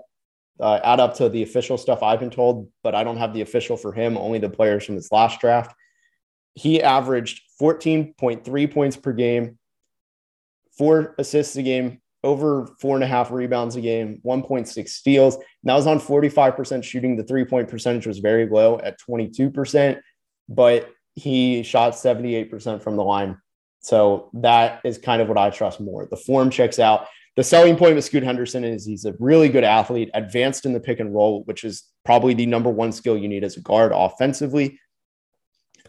uh, 0.59 0.79
add 0.83 1.00
up 1.00 1.15
to 1.15 1.29
the 1.29 1.43
official 1.43 1.77
stuff 1.77 2.03
I've 2.03 2.19
been 2.19 2.29
told, 2.29 2.69
but 2.83 2.95
I 2.95 3.03
don't 3.03 3.17
have 3.17 3.33
the 3.33 3.41
official 3.41 3.77
for 3.77 3.93
him, 3.93 4.17
only 4.17 4.39
the 4.39 4.50
players 4.50 4.86
from 4.86 4.95
his 4.95 5.12
last 5.12 5.39
draft. 5.39 5.74
He 6.55 6.81
averaged 6.81 7.41
14.3 7.62 8.74
points 8.74 8.98
per 8.98 9.13
game, 9.13 9.58
four 10.79 11.13
assists 11.19 11.55
a 11.57 11.62
game, 11.62 12.01
over 12.24 12.67
four 12.79 12.95
and 12.95 13.03
a 13.03 13.07
half 13.07 13.29
rebounds 13.29 13.75
a 13.75 13.81
game, 13.81 14.19
1.6 14.25 14.89
steals. 14.89 15.36
And 15.36 15.43
that 15.65 15.75
was 15.75 15.86
on 15.86 16.00
45% 16.00 16.83
shooting. 16.83 17.15
The 17.15 17.24
three 17.24 17.45
point 17.45 17.69
percentage 17.69 18.07
was 18.07 18.17
very 18.17 18.50
low 18.50 18.79
at 18.79 19.00
22%, 19.00 20.00
but 20.50 20.89
he 21.13 21.62
shot 21.62 21.93
78% 21.93 22.81
from 22.81 22.95
the 22.95 23.03
line. 23.03 23.38
So 23.81 24.31
that 24.33 24.81
is 24.83 24.98
kind 24.98 25.21
of 25.21 25.27
what 25.27 25.38
I 25.38 25.51
trust 25.51 25.79
more. 25.79 26.07
The 26.09 26.17
form 26.17 26.50
checks 26.50 26.79
out 26.79 27.07
the 27.39 27.43
selling 27.43 27.77
point 27.77 27.95
with 27.95 28.03
Scoot 28.03 28.24
Henderson 28.24 28.65
is 28.65 28.86
he's 28.86 29.05
a 29.05 29.13
really 29.17 29.48
good 29.48 29.63
athlete, 29.63 30.09
advanced 30.13 30.65
in 30.65 30.74
the 30.74 30.79
pick 30.81 31.00
and 31.00 31.15
roll, 31.15 31.43
which 31.43 31.63
is 31.63 31.86
probably 32.03 32.33
the 32.33 32.45
number 32.45 32.69
one 32.69 32.91
skill 32.91 33.17
you 33.17 33.29
need 33.29 33.45
as 33.45 33.55
a 33.55 33.62
guard 33.62 33.93
offensively. 33.95 34.77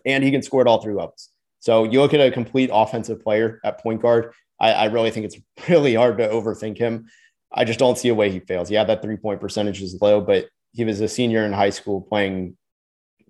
And 0.06 0.22
he 0.22 0.30
can 0.30 0.42
score 0.42 0.60
at 0.60 0.68
all 0.68 0.80
three 0.80 0.94
levels. 0.94 1.30
So 1.58 1.82
you 1.82 2.00
look 2.00 2.14
at 2.14 2.20
a 2.20 2.30
complete 2.30 2.70
offensive 2.72 3.20
player 3.20 3.60
at 3.64 3.82
point 3.82 4.00
guard. 4.00 4.32
I, 4.60 4.72
I 4.72 4.84
really 4.86 5.10
think 5.10 5.26
it's 5.26 5.38
really 5.68 5.94
hard 5.94 6.18
to 6.18 6.28
overthink 6.28 6.78
him. 6.78 7.08
I 7.52 7.64
just 7.64 7.78
don't 7.78 7.98
see 7.98 8.08
a 8.08 8.14
way 8.14 8.30
he 8.30 8.40
fails. 8.40 8.70
Yeah, 8.70 8.84
that 8.84 9.02
three 9.02 9.16
point 9.16 9.40
percentage 9.40 9.82
is 9.82 10.00
low, 10.00 10.20
but 10.20 10.48
he 10.72 10.84
was 10.84 11.00
a 11.00 11.08
senior 11.08 11.44
in 11.44 11.52
high 11.52 11.70
school 11.70 12.00
playing 12.00 12.56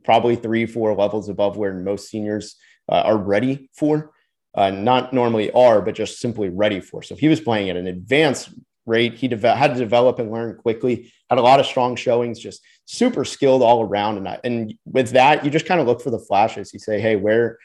probably 0.04 0.36
three, 0.36 0.66
four 0.66 0.94
levels 0.94 1.28
above 1.28 1.56
where 1.56 1.72
most 1.72 2.10
seniors 2.10 2.56
uh, 2.90 3.02
are 3.04 3.16
ready 3.16 3.70
for 3.74 4.12
uh, 4.54 4.70
not 4.70 5.12
normally 5.12 5.50
are, 5.52 5.80
but 5.80 5.94
just 5.94 6.18
simply 6.18 6.48
ready 6.48 6.80
for. 6.80 7.02
So 7.02 7.14
if 7.14 7.20
he 7.20 7.28
was 7.28 7.40
playing 7.40 7.70
at 7.70 7.76
an 7.76 7.86
advanced 7.86 8.50
rate, 8.86 9.14
he 9.14 9.28
de- 9.28 9.54
had 9.54 9.74
to 9.74 9.78
develop 9.78 10.18
and 10.18 10.30
learn 10.30 10.56
quickly, 10.56 11.12
had 11.28 11.38
a 11.38 11.42
lot 11.42 11.60
of 11.60 11.66
strong 11.66 11.96
showings, 11.96 12.40
just 12.40 12.60
super 12.86 13.24
skilled 13.24 13.62
all 13.62 13.82
around. 13.82 14.18
And, 14.18 14.28
I, 14.28 14.40
and 14.42 14.74
with 14.84 15.10
that, 15.10 15.44
you 15.44 15.50
just 15.50 15.66
kind 15.66 15.80
of 15.80 15.86
look 15.86 16.00
for 16.00 16.10
the 16.10 16.18
flashes. 16.18 16.72
You 16.72 16.80
say, 16.80 17.00
hey, 17.00 17.16
where, 17.16 17.58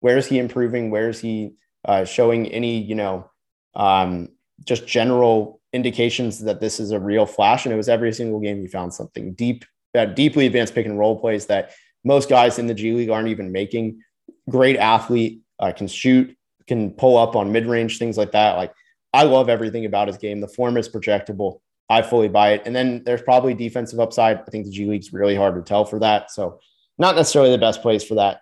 where 0.00 0.18
is 0.18 0.26
he 0.26 0.38
improving? 0.38 0.90
Where 0.90 1.08
is 1.08 1.20
he 1.20 1.52
uh, 1.84 2.04
showing 2.04 2.46
any, 2.48 2.78
you 2.80 2.94
know, 2.94 3.30
um, 3.74 4.28
just 4.64 4.86
general 4.86 5.60
indications 5.72 6.40
that 6.40 6.60
this 6.60 6.78
is 6.78 6.90
a 6.90 7.00
real 7.00 7.26
flash? 7.26 7.64
And 7.64 7.72
it 7.72 7.76
was 7.76 7.88
every 7.88 8.12
single 8.12 8.40
game 8.40 8.60
you 8.60 8.68
found 8.68 8.94
something 8.94 9.34
deep, 9.34 9.64
that 9.94 10.16
deeply 10.16 10.46
advanced 10.46 10.74
pick 10.74 10.86
and 10.86 10.98
roll 10.98 11.18
plays 11.18 11.46
that 11.46 11.72
most 12.04 12.28
guys 12.28 12.58
in 12.58 12.66
the 12.66 12.74
G 12.74 12.92
League 12.92 13.10
aren't 13.10 13.28
even 13.28 13.52
making. 13.52 14.00
Great 14.48 14.76
athlete, 14.76 15.42
uh, 15.58 15.72
can 15.72 15.86
shoot, 15.86 16.36
can 16.66 16.90
pull 16.90 17.16
up 17.16 17.36
on 17.36 17.52
mid 17.52 17.66
range, 17.66 17.98
things 17.98 18.18
like 18.18 18.32
that. 18.32 18.56
Like 18.56 18.72
I 19.12 19.24
love 19.24 19.48
everything 19.48 19.84
about 19.84 20.08
his 20.08 20.16
game. 20.16 20.40
The 20.40 20.48
form 20.48 20.76
is 20.76 20.88
projectable. 20.88 21.60
I 21.88 22.02
fully 22.02 22.28
buy 22.28 22.52
it. 22.52 22.62
And 22.64 22.74
then 22.74 23.02
there's 23.04 23.22
probably 23.22 23.54
defensive 23.54 24.00
upside. 24.00 24.38
I 24.38 24.50
think 24.50 24.64
the 24.64 24.70
G 24.70 24.86
League's 24.86 25.12
really 25.12 25.36
hard 25.36 25.54
to 25.56 25.62
tell 25.62 25.84
for 25.84 25.98
that. 25.98 26.30
So 26.30 26.60
not 26.98 27.16
necessarily 27.16 27.50
the 27.50 27.58
best 27.58 27.82
place 27.82 28.04
for 28.04 28.14
that. 28.16 28.40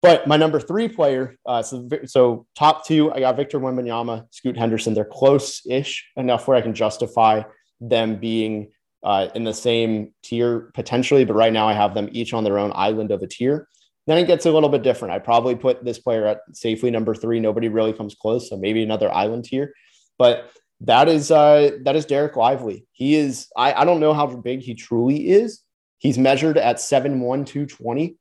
But 0.00 0.28
my 0.28 0.36
number 0.36 0.60
three 0.60 0.88
player, 0.88 1.36
uh, 1.44 1.62
so, 1.62 1.88
so 2.04 2.46
top 2.56 2.86
two, 2.86 3.12
I 3.12 3.20
got 3.20 3.36
Victor 3.36 3.58
Wembanyama, 3.58 4.26
Scoot 4.30 4.56
Henderson. 4.56 4.94
They're 4.94 5.04
close-ish 5.04 6.10
enough 6.16 6.46
where 6.46 6.56
I 6.56 6.60
can 6.60 6.74
justify 6.74 7.42
them 7.80 8.16
being 8.16 8.70
uh, 9.02 9.28
in 9.34 9.44
the 9.44 9.54
same 9.54 10.14
tier 10.22 10.70
potentially. 10.74 11.24
But 11.24 11.34
right 11.34 11.52
now 11.52 11.68
I 11.68 11.72
have 11.72 11.94
them 11.94 12.08
each 12.12 12.32
on 12.32 12.44
their 12.44 12.58
own 12.58 12.72
island 12.74 13.10
of 13.10 13.22
a 13.22 13.26
tier. 13.26 13.68
Then 14.06 14.18
it 14.18 14.26
gets 14.26 14.46
a 14.46 14.52
little 14.52 14.68
bit 14.68 14.82
different. 14.82 15.14
I 15.14 15.18
probably 15.18 15.54
put 15.54 15.84
this 15.84 15.98
player 15.98 16.26
at 16.26 16.40
safely 16.52 16.90
number 16.90 17.14
three. 17.14 17.40
Nobody 17.40 17.68
really 17.68 17.92
comes 17.92 18.14
close, 18.14 18.48
so 18.48 18.56
maybe 18.56 18.82
another 18.82 19.12
island 19.12 19.46
here. 19.46 19.74
But 20.16 20.50
that 20.80 21.08
is 21.08 21.30
uh, 21.30 21.72
that 21.82 21.96
is 21.96 22.06
Dereck 22.06 22.36
Lively. 22.36 22.86
He 22.92 23.16
is. 23.16 23.48
I, 23.56 23.72
I 23.74 23.84
don't 23.84 24.00
know 24.00 24.14
how 24.14 24.26
big 24.26 24.60
he 24.60 24.74
truly 24.74 25.28
is. 25.28 25.60
He's 25.98 26.16
measured 26.16 26.56
at 26.56 26.76
7'1", 26.76 27.44
220. 27.44 28.16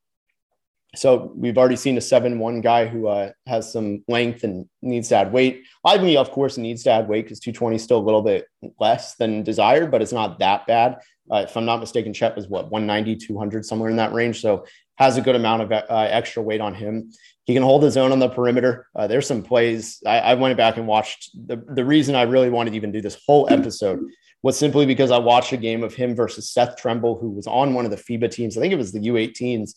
So 0.96 1.34
we've 1.36 1.58
already 1.58 1.76
seen 1.76 1.98
a 1.98 2.02
seven-one 2.02 2.62
guy 2.62 2.88
who 2.88 3.08
uh, 3.08 3.32
has 3.46 3.72
some 3.72 4.04
length 4.08 4.44
and 4.44 4.68
needs 4.82 5.10
to 5.10 5.18
add 5.18 5.34
weight. 5.34 5.64
Lively, 5.84 6.18
of 6.18 6.32
course, 6.32 6.58
needs 6.58 6.84
to 6.84 6.92
add 6.92 7.08
weight 7.08 7.26
because 7.26 7.40
220 7.40 7.76
is 7.76 7.84
still 7.84 8.00
a 8.00 8.00
little 8.00 8.22
bit 8.22 8.46
less 8.80 9.16
than 9.16 9.44
desired, 9.44 9.92
but 9.92 10.02
it's 10.02 10.14
not 10.14 10.40
that 10.40 10.66
bad. 10.66 10.98
Uh, 11.30 11.46
if 11.48 11.58
I'm 11.58 11.66
not 11.66 11.82
mistaken, 11.82 12.14
Chet 12.14 12.36
was 12.36 12.48
what 12.48 12.72
190, 12.72 13.18
200, 13.18 13.66
somewhere 13.66 13.90
in 13.90 13.98
that 13.98 14.14
range. 14.14 14.42
So 14.42 14.66
has 14.98 15.18
a 15.18 15.22
good 15.22 15.36
amount 15.36 15.62
of 15.64 15.72
uh, 15.72 15.84
extra 15.90 16.42
weight 16.42 16.62
on 16.62 16.74
him. 16.74 17.12
He 17.46 17.54
can 17.54 17.64
hold 17.64 17.84
his 17.84 17.98
own 17.98 18.12
on 18.12 18.20
the 18.20 18.30
perimeter. 18.30 18.88
Uh, 18.96 19.08
there's 19.08 19.28
some 19.28 19.44
plays. 19.44 20.02
I, 20.06 20.20
I, 20.20 20.34
went 20.34 20.58
back 20.58 20.78
and 20.78 20.88
watched. 20.88 21.30
The, 21.48 21.58
the 21.58 21.86
reason 21.86 22.16
I 22.16 22.24
really 22.24 22.50
wanted 22.50 22.72
to 22.72 22.76
even 22.76 22.92
do 22.92 23.02
this 23.02 23.18
whole 23.26 23.48
episode 23.50 24.00
was 24.44 24.58
simply 24.58 24.86
because 24.86 25.12
I 25.12 25.18
watched 25.18 25.54
a 25.54 25.58
game 25.58 25.84
of 25.84 25.94
him 25.94 26.16
versus 26.16 26.52
Seth 26.52 26.78
Trimble, 26.78 27.20
who 27.20 27.30
was 27.30 27.48
on 27.48 27.74
one 27.74 27.86
of 27.86 27.92
the 27.92 27.98
FIBA 27.98 28.32
teams. 28.32 28.58
I 28.58 28.62
think 28.62 28.74
it 28.74 28.78
was 28.78 28.92
the 28.92 29.00
U18s. 29.00 29.76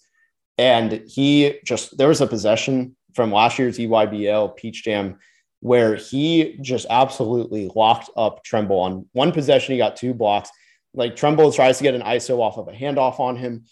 And 0.59 1.02
he 1.07 1.59
just, 1.64 1.97
there 1.97 2.09
was 2.09 2.21
a 2.21 2.26
possession 2.26 2.97
from 3.14 3.33
last 3.33 3.59
year's 3.59 3.78
EYBL 3.78 4.57
Peach 4.57 4.85
Jam 4.85 5.19
where 5.61 5.95
he 5.95 6.59
just 6.62 6.87
absolutely 6.88 7.71
locked 7.75 8.09
up 8.16 8.42
Trimble 8.45 8.80
on 8.80 9.07
one 9.12 9.33
possession. 9.33 9.73
He 9.73 9.78
got 9.78 9.97
two 9.97 10.14
blocks. 10.14 10.50
Like 10.95 11.16
Trimble 11.16 11.52
tries 11.52 11.78
to 11.78 11.85
get 11.85 11.95
an 11.95 12.02
ISO 12.02 12.38
off 12.38 12.57
of 12.57 12.69
a 12.69 12.73
handoff 12.73 13.21
on 13.21 13.37
him 13.37 13.64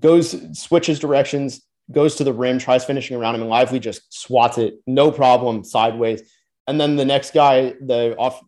goes, 0.00 0.58
switches 0.58 0.98
directions, 0.98 1.62
goes 1.90 2.16
to 2.16 2.24
the 2.24 2.32
rim, 2.32 2.58
tries 2.58 2.84
finishing 2.84 3.16
around 3.16 3.34
him, 3.34 3.42
and 3.42 3.50
Lively 3.50 3.78
just 3.78 4.12
swats 4.12 4.58
it, 4.58 4.74
no 4.86 5.10
problem, 5.10 5.64
sideways. 5.64 6.22
And 6.66 6.80
then 6.80 6.96
the 6.96 7.04
next 7.04 7.34
guy, 7.34 7.74
the 7.80 8.16
off, 8.16 8.40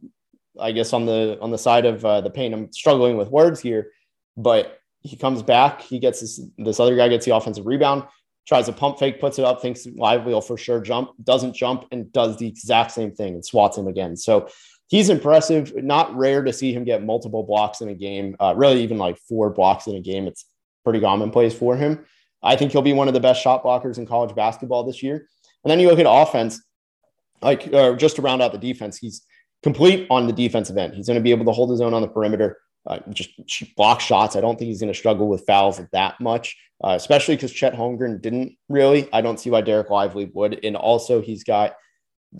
I 0.58 0.72
guess 0.72 0.92
on 0.92 1.04
the 1.04 1.38
on 1.40 1.50
the 1.50 1.58
side 1.58 1.84
of 1.84 2.04
uh, 2.04 2.22
the 2.22 2.30
paint, 2.30 2.54
I'm 2.54 2.72
struggling 2.72 3.16
with 3.16 3.28
words 3.28 3.60
here, 3.60 3.92
but 4.36 4.78
he 5.06 5.16
comes 5.16 5.42
back, 5.42 5.80
he 5.80 5.98
gets 5.98 6.20
this 6.20 6.40
this 6.58 6.80
other 6.80 6.96
guy 6.96 7.08
gets 7.08 7.24
the 7.24 7.34
offensive 7.34 7.66
rebound, 7.66 8.04
tries 8.46 8.68
a 8.68 8.72
pump 8.72 8.98
fake, 8.98 9.20
puts 9.20 9.38
it 9.38 9.44
up, 9.44 9.62
thinks 9.62 9.86
Lively 9.86 10.32
will 10.32 10.40
for 10.40 10.56
sure 10.56 10.80
jump, 10.80 11.10
doesn't 11.22 11.54
jump, 11.54 11.84
and 11.92 12.12
does 12.12 12.36
the 12.36 12.48
exact 12.48 12.92
same 12.92 13.12
thing 13.12 13.34
and 13.34 13.44
swats 13.44 13.76
him 13.78 13.86
again. 13.86 14.16
So 14.16 14.48
he's 14.88 15.08
impressive. 15.10 15.74
Not 15.76 16.14
rare 16.16 16.42
to 16.44 16.52
see 16.52 16.72
him 16.72 16.84
get 16.84 17.04
multiple 17.04 17.42
blocks 17.42 17.80
in 17.80 17.88
a 17.88 17.94
game, 17.94 18.36
uh, 18.40 18.54
really 18.56 18.82
even 18.82 18.98
like 18.98 19.18
four 19.18 19.50
blocks 19.50 19.86
in 19.86 19.96
a 19.96 20.00
game. 20.00 20.26
It's 20.26 20.44
pretty 20.84 21.00
commonplace 21.00 21.54
for 21.54 21.76
him. 21.76 22.04
I 22.42 22.56
think 22.56 22.72
he'll 22.72 22.82
be 22.82 22.92
one 22.92 23.08
of 23.08 23.14
the 23.14 23.20
best 23.20 23.42
shot 23.42 23.64
blockers 23.64 23.98
in 23.98 24.06
college 24.06 24.34
basketball 24.34 24.84
this 24.84 25.02
year. 25.02 25.28
And 25.64 25.70
then 25.70 25.80
you 25.80 25.88
look 25.88 25.98
at 25.98 26.06
offense, 26.08 26.62
like 27.42 27.72
uh, 27.74 27.94
just 27.94 28.16
to 28.16 28.22
round 28.22 28.40
out 28.40 28.52
the 28.52 28.58
defense, 28.58 28.96
he's 28.96 29.22
complete 29.62 30.06
on 30.10 30.26
the 30.26 30.32
defensive 30.32 30.76
end. 30.76 30.94
He's 30.94 31.08
going 31.08 31.18
to 31.18 31.22
be 31.22 31.32
able 31.32 31.44
to 31.46 31.52
hold 31.52 31.70
his 31.70 31.80
own 31.80 31.92
on 31.92 32.02
the 32.02 32.08
perimeter, 32.08 32.58
uh, 32.86 32.98
just 33.10 33.30
block 33.76 34.00
shots. 34.00 34.36
I 34.36 34.40
don't 34.40 34.58
think 34.58 34.68
he's 34.68 34.80
going 34.80 34.92
to 34.92 34.98
struggle 34.98 35.28
with 35.28 35.46
fouls 35.46 35.80
that 35.92 36.20
much, 36.20 36.56
uh, 36.84 36.94
especially 36.96 37.36
because 37.36 37.52
Chet 37.52 37.74
Holmgren 37.74 38.20
didn't 38.20 38.56
really. 38.68 39.08
I 39.12 39.20
don't 39.20 39.40
see 39.40 39.50
why 39.50 39.62
Dereck 39.62 39.90
Lively 39.90 40.30
would. 40.34 40.64
And 40.64 40.76
also, 40.76 41.20
he's 41.20 41.44
got 41.44 41.76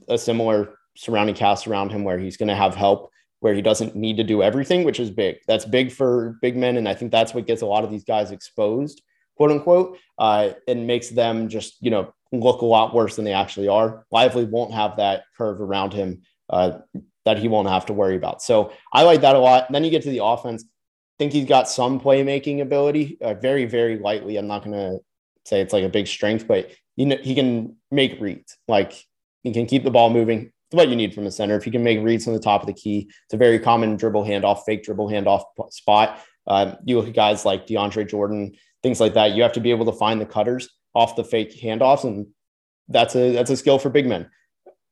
a 0.09 0.19
similar 0.19 0.79
surrounding 0.97 1.35
cast 1.35 1.67
around 1.67 1.91
him 1.91 2.05
where 2.05 2.19
he's 2.19 2.37
going 2.37 2.49
to 2.49 2.55
have 2.55 2.75
help 2.75 3.11
where 3.41 3.55
he 3.55 3.62
doesn't 3.62 3.95
need 3.95 4.17
to 4.17 4.25
do 4.25 4.43
everything, 4.43 4.85
which 4.85 4.99
is 4.99 5.11
big. 5.11 5.37
That's 5.47 5.65
big 5.65 5.93
for 5.93 6.38
big 6.41 6.57
men. 6.57 6.76
And 6.76 6.88
I 6.88 6.95
think 6.95 7.12
that's 7.12 7.35
what 7.35 7.47
gets 7.47 7.62
a 7.62 7.67
lot 7.67 7.85
of 7.85 7.91
these 7.91 8.05
guys 8.05 8.31
exposed, 8.31 9.03
quote 9.37 9.50
unquote, 9.50 9.99
uh, 10.19 10.50
and 10.67 10.87
makes 10.87 11.11
them 11.11 11.49
just, 11.49 11.76
you 11.81 11.91
know, 11.91 12.12
look 12.33 12.62
a 12.62 12.67
lot 12.67 12.95
worse 12.95 13.17
than 13.17 13.25
they 13.25 13.33
actually 13.33 13.69
are. 13.69 14.07
Lively 14.11 14.45
won't 14.45 14.73
have 14.73 14.97
that 14.97 15.25
curve 15.37 15.61
around 15.61 15.93
him. 15.93 16.23
Uh, 16.49 16.79
that 17.26 17.38
he 17.38 17.49
won't 17.49 17.68
have 17.68 17.85
to 17.87 17.92
worry 17.92 18.16
about. 18.16 18.40
So 18.40 18.73
I 18.92 19.02
like 19.02 19.21
that 19.21 19.37
a 19.37 19.38
lot. 19.38 19.71
Then 19.71 19.85
you 19.85 19.90
get 19.90 20.02
to 20.04 20.11
the 20.11 20.25
offense. 20.25 20.64
Think 21.18 21.33
he's 21.33 21.47
got 21.47 21.68
some 21.68 22.00
playmaking 22.00 22.62
ability, 22.62 23.18
uh, 23.21 23.35
very, 23.35 23.64
very 23.64 23.99
lightly. 23.99 24.37
I'm 24.37 24.47
not 24.47 24.64
going 24.64 24.76
to 24.76 24.99
say 25.45 25.61
it's 25.61 25.73
like 25.73 25.85
a 25.85 25.88
big 25.88 26.06
strength, 26.06 26.47
but 26.47 26.71
you 26.95 27.06
know, 27.06 27.16
he 27.16 27.35
can 27.35 27.76
make 27.90 28.21
reads. 28.21 28.56
Like 28.68 28.92
he 29.42 29.52
can 29.52 29.66
keep 29.66 29.83
the 29.83 29.90
ball 29.90 30.09
moving. 30.09 30.52
It's 30.71 30.76
what 30.76 30.88
you 30.88 30.97
need 30.97 31.14
from 31.14 31.26
a 31.26 31.30
center. 31.30 31.56
If 31.56 31.66
you 31.66 31.73
can 31.73 31.83
make 31.83 32.02
reads 32.02 32.25
from 32.25 32.35
the 32.35 32.40
top 32.40 32.62
of 32.62 32.66
the 32.66 32.75
key, 32.75 33.11
it's 33.25 33.35
a 33.35 33.37
very 33.37 33.59
common 33.59 33.97
dribble 33.97 34.25
handoff, 34.25 34.62
fake 34.64 34.85
dribble 34.85 35.09
handoff 35.09 35.45
spot. 35.71 36.21
Uh, 36.47 36.76
you 36.85 36.97
look 36.97 37.09
at 37.09 37.14
guys 37.14 37.45
like 37.45 37.66
DeAndre 37.66 38.09
Jordan, 38.09 38.54
things 38.83 39.00
like 39.00 39.14
that. 39.14 39.33
You 39.33 39.42
have 39.42 39.52
to 39.54 39.61
be 39.61 39.71
able 39.71 39.87
to 39.87 39.99
find 39.99 40.21
the 40.21 40.26
cutters 40.26 40.68
off 40.95 41.16
the 41.16 41.25
fake 41.25 41.61
handoffs, 41.61 42.04
and 42.04 42.28
that's 42.88 43.16
a 43.16 43.33
that's 43.33 43.50
a 43.50 43.56
skill 43.56 43.78
for 43.78 43.90
big 43.90 44.06
men. 44.06 44.30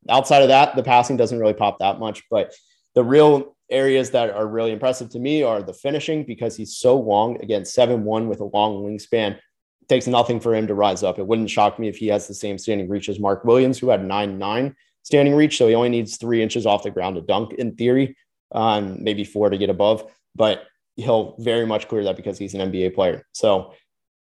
Outside 0.08 0.42
of 0.42 0.48
that, 0.48 0.76
the 0.76 0.82
passing 0.82 1.16
doesn't 1.16 1.38
really 1.38 1.54
pop 1.54 1.78
that 1.78 1.98
much, 1.98 2.22
but 2.30 2.54
the 2.94 3.04
real 3.04 3.56
areas 3.70 4.10
that 4.10 4.30
are 4.30 4.46
really 4.46 4.72
impressive 4.72 5.10
to 5.10 5.18
me 5.18 5.42
are 5.42 5.62
the 5.62 5.72
finishing 5.72 6.24
because 6.24 6.56
he's 6.56 6.76
so 6.76 6.98
long. 6.98 7.40
Again, 7.42 7.64
seven 7.64 8.04
one 8.04 8.28
with 8.28 8.40
a 8.40 8.44
long 8.44 8.84
wingspan. 8.84 9.32
It 9.36 9.88
takes 9.88 10.06
nothing 10.06 10.40
for 10.40 10.54
him 10.54 10.66
to 10.66 10.74
rise 10.74 11.02
up. 11.02 11.18
It 11.18 11.26
wouldn't 11.26 11.50
shock 11.50 11.78
me 11.78 11.88
if 11.88 11.96
he 11.96 12.08
has 12.08 12.28
the 12.28 12.34
same 12.34 12.58
standing 12.58 12.88
reach 12.88 13.08
as 13.08 13.18
Mark 13.18 13.44
Williams, 13.44 13.78
who 13.78 13.88
had 13.88 14.04
nine 14.04 14.38
nine 14.38 14.76
standing 15.02 15.34
reach. 15.34 15.58
So 15.58 15.68
he 15.68 15.74
only 15.74 15.90
needs 15.90 16.16
three 16.16 16.42
inches 16.42 16.66
off 16.66 16.82
the 16.82 16.90
ground 16.90 17.16
to 17.16 17.22
dunk 17.22 17.54
in 17.54 17.74
theory, 17.74 18.16
um, 18.52 19.02
maybe 19.02 19.24
four 19.24 19.50
to 19.50 19.58
get 19.58 19.70
above. 19.70 20.10
But 20.34 20.64
he'll 20.96 21.36
very 21.38 21.66
much 21.66 21.88
clear 21.88 22.04
that 22.04 22.16
because 22.16 22.38
he's 22.38 22.54
an 22.54 22.72
NBA 22.72 22.94
player. 22.94 23.26
So 23.32 23.74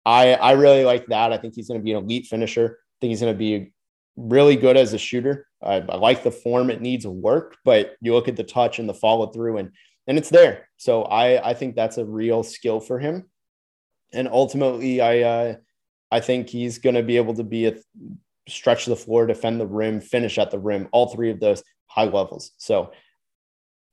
I 0.06 0.34
I 0.34 0.52
really 0.54 0.84
like 0.84 1.08
that. 1.08 1.34
I 1.34 1.38
think 1.38 1.56
he's 1.56 1.68
going 1.68 1.80
to 1.80 1.84
be 1.84 1.92
an 1.92 2.04
elite 2.04 2.28
finisher. 2.28 2.78
I 2.80 2.96
think 3.02 3.10
he's 3.12 3.22
going 3.22 3.34
to 3.34 3.38
be 3.38 3.74
really 4.16 4.56
good 4.56 4.78
as 4.78 4.94
a 4.94 4.98
shooter. 4.98 5.48
I, 5.62 5.76
I, 5.76 5.98
like 5.98 6.24
the 6.24 6.32
form; 6.32 6.70
it 6.70 6.82
needs 6.82 7.06
work, 7.06 7.58
but 7.66 7.96
you 8.02 8.14
look 8.14 8.28
at 8.28 8.36
the 8.36 8.44
touch 8.44 8.80
and 8.80 8.88
the 8.88 8.94
follow 8.94 9.28
through, 9.28 9.58
and 9.58 9.72
and 10.08 10.18
it's 10.18 10.30
there. 10.30 10.70
So 10.78 11.04
I 11.04 11.50
I 11.50 11.54
think 11.54 11.76
that's 11.76 11.98
a 11.98 12.06
real 12.06 12.44
skill 12.44 12.80
for 12.80 13.00
him. 13.00 13.30
And 14.14 14.28
ultimately, 14.28 15.02
I 15.02 15.22
uh, 15.22 15.56
I 16.12 16.20
think 16.20 16.50
he's 16.50 16.78
going 16.78 16.96
to 16.96 17.04
be 17.04 17.18
able 17.18 17.34
to 17.36 17.44
be 17.44 17.68
a 17.68 17.76
stretch 18.48 18.86
the 18.86 18.96
floor, 18.96 19.26
defend 19.26 19.60
the 19.60 19.68
rim, 19.68 20.00
finish 20.02 20.38
at 20.38 20.52
the 20.52 20.60
rim, 20.60 20.88
all 20.92 21.08
three 21.08 21.32
of 21.32 21.40
those 21.40 21.64
high 21.88 22.06
levels. 22.06 22.52
So 22.58 22.92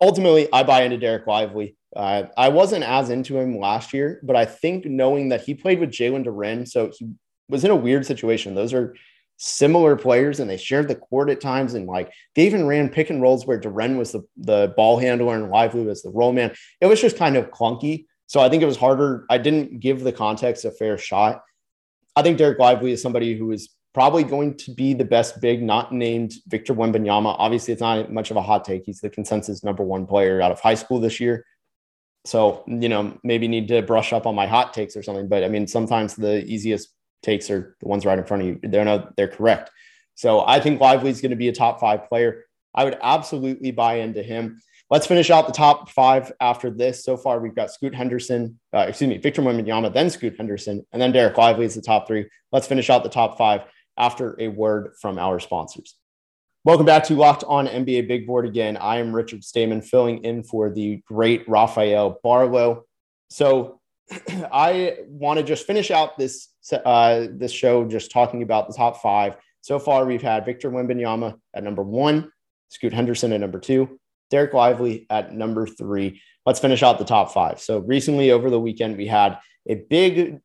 ultimately, 0.00 0.48
I 0.52 0.62
buy 0.62 0.82
into 0.82 0.98
Dereck 0.98 1.26
Lively. 1.26 1.76
Uh, 1.94 2.24
I 2.36 2.48
wasn't 2.48 2.84
as 2.84 3.10
into 3.10 3.38
him 3.38 3.58
last 3.58 3.92
year, 3.92 4.20
but 4.22 4.36
I 4.36 4.44
think 4.44 4.84
knowing 4.86 5.28
that 5.30 5.42
he 5.42 5.54
played 5.54 5.78
with 5.78 5.90
Jalen 5.90 6.26
Duren, 6.26 6.66
so 6.68 6.90
he 6.96 7.10
was 7.48 7.64
in 7.64 7.70
a 7.70 7.76
weird 7.76 8.06
situation. 8.06 8.54
Those 8.54 8.72
are 8.72 8.94
similar 9.36 9.96
players 9.96 10.40
and 10.40 10.48
they 10.48 10.56
shared 10.56 10.88
the 10.88 10.94
court 10.94 11.30
at 11.30 11.40
times. 11.40 11.74
And 11.74 11.86
like 11.86 12.12
they 12.34 12.46
even 12.46 12.66
ran 12.66 12.88
pick 12.88 13.10
and 13.10 13.20
rolls 13.20 13.46
where 13.46 13.60
Duren 13.60 13.96
was 13.98 14.12
the, 14.12 14.22
the 14.36 14.72
ball 14.76 14.98
handler 14.98 15.34
and 15.34 15.50
Lively 15.50 15.84
was 15.84 16.02
the 16.02 16.10
roll 16.10 16.32
man. 16.32 16.54
It 16.80 16.86
was 16.86 17.00
just 17.00 17.16
kind 17.16 17.36
of 17.36 17.50
clunky. 17.50 18.06
So 18.26 18.40
I 18.40 18.48
think 18.48 18.62
it 18.62 18.66
was 18.66 18.76
harder. 18.76 19.26
I 19.28 19.38
didn't 19.38 19.80
give 19.80 20.00
the 20.00 20.12
context 20.12 20.64
a 20.64 20.70
fair 20.70 20.96
shot. 20.96 21.42
I 22.14 22.22
think 22.22 22.38
Dereck 22.38 22.58
Lively 22.58 22.92
is 22.92 23.02
somebody 23.02 23.36
who 23.36 23.50
is 23.50 23.70
probably 23.94 24.24
going 24.24 24.56
to 24.56 24.72
be 24.72 24.94
the 24.94 25.04
best 25.04 25.40
big, 25.40 25.62
not 25.62 25.92
named 25.92 26.32
Victor 26.46 26.74
Wembanyama. 26.74 27.36
Obviously, 27.38 27.72
it's 27.72 27.82
not 27.82 28.10
much 28.10 28.30
of 28.30 28.36
a 28.36 28.42
hot 28.42 28.64
take. 28.64 28.84
He's 28.86 29.00
the 29.00 29.10
consensus 29.10 29.62
number 29.62 29.82
one 29.82 30.06
player 30.06 30.40
out 30.40 30.50
of 30.50 30.60
high 30.60 30.74
school 30.74 30.98
this 30.98 31.20
year. 31.20 31.44
So, 32.24 32.64
you 32.66 32.88
know, 32.88 33.18
maybe 33.24 33.48
need 33.48 33.68
to 33.68 33.82
brush 33.82 34.12
up 34.12 34.26
on 34.26 34.34
my 34.34 34.46
hot 34.46 34.72
takes 34.72 34.96
or 34.96 35.02
something. 35.02 35.28
But 35.28 35.44
I 35.44 35.48
mean, 35.48 35.66
sometimes 35.66 36.14
the 36.14 36.44
easiest 36.44 36.88
takes 37.22 37.50
are 37.50 37.76
the 37.80 37.88
ones 37.88 38.04
right 38.04 38.18
in 38.18 38.24
front 38.24 38.42
of 38.42 38.48
you. 38.48 38.60
They're 38.62 38.84
not, 38.84 39.16
they're 39.16 39.28
correct. 39.28 39.70
So 40.14 40.44
I 40.46 40.60
think 40.60 40.80
Lively 40.80 41.10
is 41.10 41.20
going 41.20 41.30
to 41.30 41.36
be 41.36 41.48
a 41.48 41.52
top 41.52 41.80
five 41.80 42.08
player. 42.08 42.44
I 42.74 42.84
would 42.84 42.98
absolutely 43.02 43.70
buy 43.70 43.96
into 43.96 44.22
him. 44.22 44.60
Let's 44.90 45.06
finish 45.06 45.30
out 45.30 45.46
the 45.46 45.52
top 45.52 45.90
five 45.90 46.32
after 46.40 46.70
this. 46.70 47.04
So 47.04 47.16
far, 47.16 47.40
we've 47.40 47.54
got 47.54 47.70
Scoot 47.70 47.94
Henderson, 47.94 48.58
uh, 48.74 48.86
excuse 48.88 49.08
me, 49.08 49.18
Victor 49.18 49.40
Wembanyama, 49.40 49.92
then 49.92 50.10
Scoot 50.10 50.36
Henderson, 50.36 50.84
and 50.92 51.00
then 51.00 51.12
Dereck 51.12 51.36
Lively 51.36 51.64
is 51.64 51.74
the 51.74 51.80
top 51.80 52.06
three. 52.06 52.28
Let's 52.50 52.66
finish 52.66 52.90
out 52.90 53.02
the 53.02 53.08
top 53.08 53.38
five 53.38 53.62
after 53.96 54.36
a 54.38 54.48
word 54.48 54.94
from 55.00 55.18
our 55.18 55.40
sponsors. 55.40 55.96
Welcome 56.64 56.86
back 56.86 57.04
to 57.04 57.16
Locked 57.16 57.42
On 57.44 57.66
NBA 57.66 58.06
Big 58.06 58.26
Board 58.26 58.46
again. 58.46 58.76
I 58.76 58.98
am 58.98 59.14
Richard 59.14 59.42
Stamen 59.42 59.82
filling 59.82 60.24
in 60.24 60.44
for 60.44 60.70
the 60.70 61.02
great 61.06 61.48
Rafael 61.48 62.20
Barlowe. 62.24 62.82
So 63.30 63.80
I 64.52 64.98
want 65.06 65.38
to 65.38 65.44
just 65.44 65.66
finish 65.66 65.90
out 65.90 66.18
this 66.18 66.48
uh, 66.84 67.26
this 67.30 67.52
show 67.52 67.84
just 67.84 68.10
talking 68.10 68.42
about 68.42 68.68
the 68.68 68.74
top 68.74 69.02
five. 69.02 69.36
So 69.60 69.78
far, 69.78 70.04
we've 70.04 70.22
had 70.22 70.44
Victor 70.44 70.70
Wembanyama 70.70 71.38
at 71.54 71.64
number 71.64 71.82
one, 71.82 72.32
Scoot 72.68 72.92
Henderson 72.92 73.32
at 73.32 73.40
number 73.40 73.60
two, 73.60 73.98
Dereck 74.32 74.52
Lively 74.52 75.06
at 75.10 75.32
number 75.32 75.66
three. 75.66 76.20
Let's 76.44 76.60
finish 76.60 76.82
out 76.82 76.98
the 76.98 77.04
top 77.04 77.32
five. 77.32 77.60
So 77.60 77.78
recently, 77.78 78.32
over 78.32 78.50
the 78.50 78.60
weekend, 78.60 78.96
we 78.96 79.06
had 79.06 79.38
a 79.68 79.76
big 79.76 80.40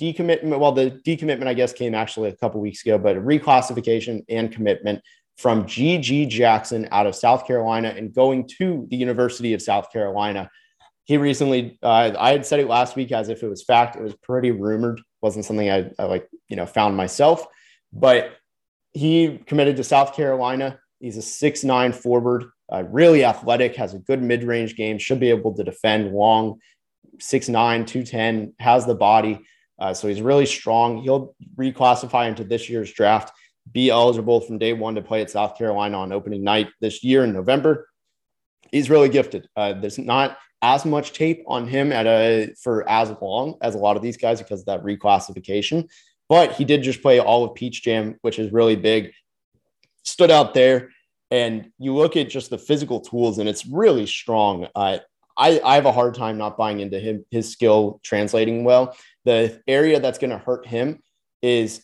decommitment. 0.00 0.58
Well, 0.58 0.72
the 0.72 1.00
decommitment, 1.04 1.48
I 1.48 1.54
guess, 1.54 1.72
came 1.72 1.94
actually 1.94 2.28
a 2.28 2.36
couple 2.36 2.60
weeks 2.60 2.84
ago, 2.84 2.98
but 2.98 3.16
a 3.16 3.20
reclassification 3.20 4.24
and 4.28 4.52
commitment 4.52 5.02
from 5.36 5.64
GG 5.64 6.28
Jackson 6.28 6.88
out 6.90 7.06
of 7.06 7.14
South 7.14 7.46
Carolina 7.46 7.94
and 7.96 8.12
going 8.12 8.48
to 8.58 8.86
the 8.90 8.96
University 8.96 9.54
of 9.54 9.62
South 9.62 9.90
Carolina. 9.92 10.50
He 11.08 11.16
recently, 11.16 11.78
uh, 11.82 12.12
I 12.16 12.30
had 12.30 12.46
said 12.46 12.60
it 12.60 12.68
last 12.68 12.94
week 12.94 13.10
as 13.12 13.28
if 13.28 13.42
it 13.42 13.48
was 13.48 13.64
fact. 13.64 13.96
It 13.96 14.02
was 14.02 14.14
pretty 14.16 14.50
rumored, 14.50 15.00
wasn't 15.20 15.44
something 15.44 15.68
I, 15.68 15.90
I 15.98 16.04
like, 16.04 16.28
you 16.48 16.54
know, 16.54 16.66
found 16.66 16.96
myself, 16.96 17.46
but 17.92 18.36
he 18.92 19.38
committed 19.46 19.76
to 19.76 19.84
South 19.84 20.14
Carolina. 20.14 20.78
He's 21.00 21.16
a 21.16 21.22
six 21.22 21.64
nine 21.64 21.92
forward, 21.92 22.44
uh, 22.70 22.84
really 22.84 23.24
athletic, 23.24 23.74
has 23.76 23.94
a 23.94 23.98
good 23.98 24.22
mid 24.22 24.44
range 24.44 24.76
game, 24.76 24.98
should 24.98 25.18
be 25.18 25.30
able 25.30 25.54
to 25.54 25.64
defend 25.64 26.12
long, 26.12 26.60
six 27.18 27.48
nine, 27.48 27.86
210, 27.86 28.54
has 28.60 28.86
the 28.86 28.94
body. 28.94 29.40
Uh, 29.78 29.94
so 29.94 30.08
he's 30.08 30.20
really 30.20 30.46
strong. 30.46 30.98
He'll 30.98 31.34
reclassify 31.56 32.28
into 32.28 32.44
this 32.44 32.68
year's 32.68 32.92
draft 32.92 33.32
be 33.72 33.90
eligible 33.90 34.40
from 34.40 34.58
day 34.58 34.72
one 34.72 34.94
to 34.94 35.02
play 35.02 35.20
at 35.20 35.30
South 35.30 35.56
Carolina 35.56 35.98
on 35.98 36.12
opening 36.12 36.42
night 36.42 36.68
this 36.80 37.02
year 37.02 37.24
in 37.24 37.32
November. 37.32 37.88
He's 38.70 38.90
really 38.90 39.08
gifted. 39.08 39.48
Uh, 39.56 39.74
there's 39.74 39.98
not 39.98 40.38
as 40.62 40.84
much 40.84 41.12
tape 41.12 41.44
on 41.46 41.66
him 41.66 41.92
at 41.92 42.06
a 42.06 42.54
for 42.60 42.88
as 42.88 43.14
long 43.20 43.56
as 43.62 43.74
a 43.74 43.78
lot 43.78 43.96
of 43.96 44.02
these 44.02 44.16
guys 44.16 44.40
because 44.40 44.60
of 44.60 44.66
that 44.66 44.82
reclassification. 44.82 45.88
But 46.28 46.52
he 46.52 46.64
did 46.64 46.82
just 46.82 47.02
play 47.02 47.20
all 47.20 47.44
of 47.44 47.54
Peach 47.54 47.82
Jam, 47.82 48.16
which 48.22 48.38
is 48.38 48.52
really 48.52 48.76
big. 48.76 49.12
Stood 50.04 50.30
out 50.30 50.54
there, 50.54 50.90
and 51.30 51.70
you 51.78 51.94
look 51.94 52.16
at 52.16 52.28
just 52.28 52.50
the 52.50 52.58
physical 52.58 53.00
tools, 53.00 53.38
and 53.38 53.48
it's 53.48 53.66
really 53.66 54.06
strong. 54.06 54.66
Uh, 54.74 54.98
I, 55.36 55.60
I 55.64 55.76
have 55.76 55.86
a 55.86 55.92
hard 55.92 56.14
time 56.14 56.36
not 56.36 56.58
buying 56.58 56.80
into 56.80 56.98
him 56.98 57.24
his 57.30 57.50
skill 57.50 58.00
translating 58.02 58.64
well. 58.64 58.96
The 59.24 59.62
area 59.68 60.00
that's 60.00 60.18
going 60.18 60.30
to 60.30 60.38
hurt 60.38 60.66
him 60.66 61.00
is 61.42 61.82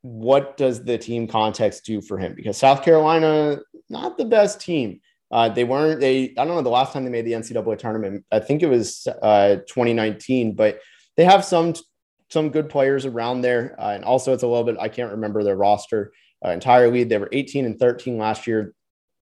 what 0.00 0.56
does 0.56 0.82
the 0.84 0.98
team 0.98 1.26
context 1.26 1.84
do 1.84 2.00
for 2.00 2.18
him? 2.18 2.34
Because 2.34 2.56
South 2.56 2.82
Carolina, 2.82 3.58
not 3.90 4.16
the 4.16 4.24
best 4.24 4.60
team. 4.60 5.00
Uh, 5.34 5.48
they 5.48 5.64
weren't. 5.64 5.98
They 5.98 6.32
I 6.38 6.44
don't 6.44 6.54
know 6.54 6.62
the 6.62 6.70
last 6.70 6.92
time 6.92 7.02
they 7.02 7.10
made 7.10 7.26
the 7.26 7.32
NCAA 7.32 7.76
tournament. 7.76 8.24
I 8.30 8.38
think 8.38 8.62
it 8.62 8.68
was 8.68 9.08
uh, 9.20 9.56
2019, 9.66 10.54
but 10.54 10.78
they 11.16 11.24
have 11.24 11.44
some 11.44 11.74
some 12.30 12.50
good 12.50 12.68
players 12.68 13.04
around 13.04 13.40
there, 13.40 13.74
uh, 13.80 13.90
and 13.90 14.04
also 14.04 14.32
it's 14.32 14.44
a 14.44 14.46
little 14.46 14.62
bit. 14.62 14.76
I 14.78 14.88
can't 14.88 15.10
remember 15.10 15.42
their 15.42 15.56
roster 15.56 16.12
uh, 16.44 16.50
entirely. 16.50 17.02
They 17.02 17.18
were 17.18 17.28
18 17.32 17.64
and 17.64 17.76
13 17.76 18.16
last 18.16 18.46
year. 18.46 18.74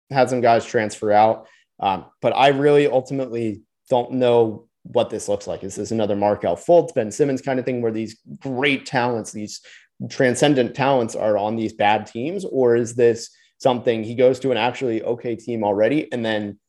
Had 0.09 0.29
some 0.29 0.41
guys 0.41 0.65
transfer 0.65 1.13
out, 1.13 1.47
um, 1.79 2.03
but 2.21 2.35
I 2.35 2.49
really 2.49 2.87
ultimately 2.87 3.61
don't 3.89 4.11
know 4.11 4.67
what 4.83 5.11
this 5.11 5.29
looks 5.29 5.47
like. 5.47 5.63
Is 5.63 5.77
this 5.77 5.91
another 5.91 6.17
Markelle 6.17 6.57
Fultz, 6.57 6.93
Ben 6.93 7.09
Simmons 7.09 7.41
kind 7.41 7.57
of 7.57 7.63
thing, 7.63 7.81
where 7.81 7.93
these 7.93 8.19
great 8.41 8.85
talents, 8.85 9.31
these 9.31 9.61
transcendent 10.09 10.75
talents 10.75 11.15
are 11.15 11.37
on 11.37 11.55
these 11.55 11.71
bad 11.71 12.05
teams, 12.05 12.43
or 12.43 12.75
is 12.75 12.95
this 12.95 13.29
something 13.61 14.03
he 14.03 14.15
goes 14.15 14.39
to 14.39 14.51
an 14.51 14.57
actually 14.57 15.03
okay 15.03 15.35
team 15.35 15.63
already 15.63 16.11
and 16.11 16.25
then 16.25 16.59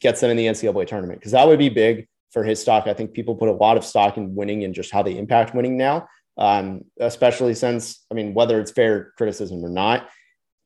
gets 0.00 0.20
them 0.20 0.30
in 0.30 0.36
the 0.36 0.46
NCAA 0.46 0.86
tournament? 0.86 1.20
Because 1.20 1.32
that 1.32 1.46
would 1.46 1.58
be 1.58 1.68
big 1.68 2.08
for 2.32 2.42
his 2.42 2.60
stock. 2.60 2.86
I 2.86 2.94
think 2.94 3.12
people 3.12 3.36
put 3.36 3.48
a 3.48 3.52
lot 3.52 3.76
of 3.76 3.84
stock 3.84 4.16
in 4.16 4.34
winning 4.34 4.64
and 4.64 4.74
just 4.74 4.90
how 4.90 5.02
they 5.02 5.16
impact 5.16 5.54
winning 5.54 5.76
now, 5.76 6.08
um, 6.36 6.82
especially 6.98 7.54
since, 7.54 8.04
I 8.10 8.14
mean, 8.14 8.34
whether 8.34 8.60
it's 8.60 8.72
fair 8.72 9.12
criticism 9.16 9.64
or 9.64 9.68
not, 9.68 10.08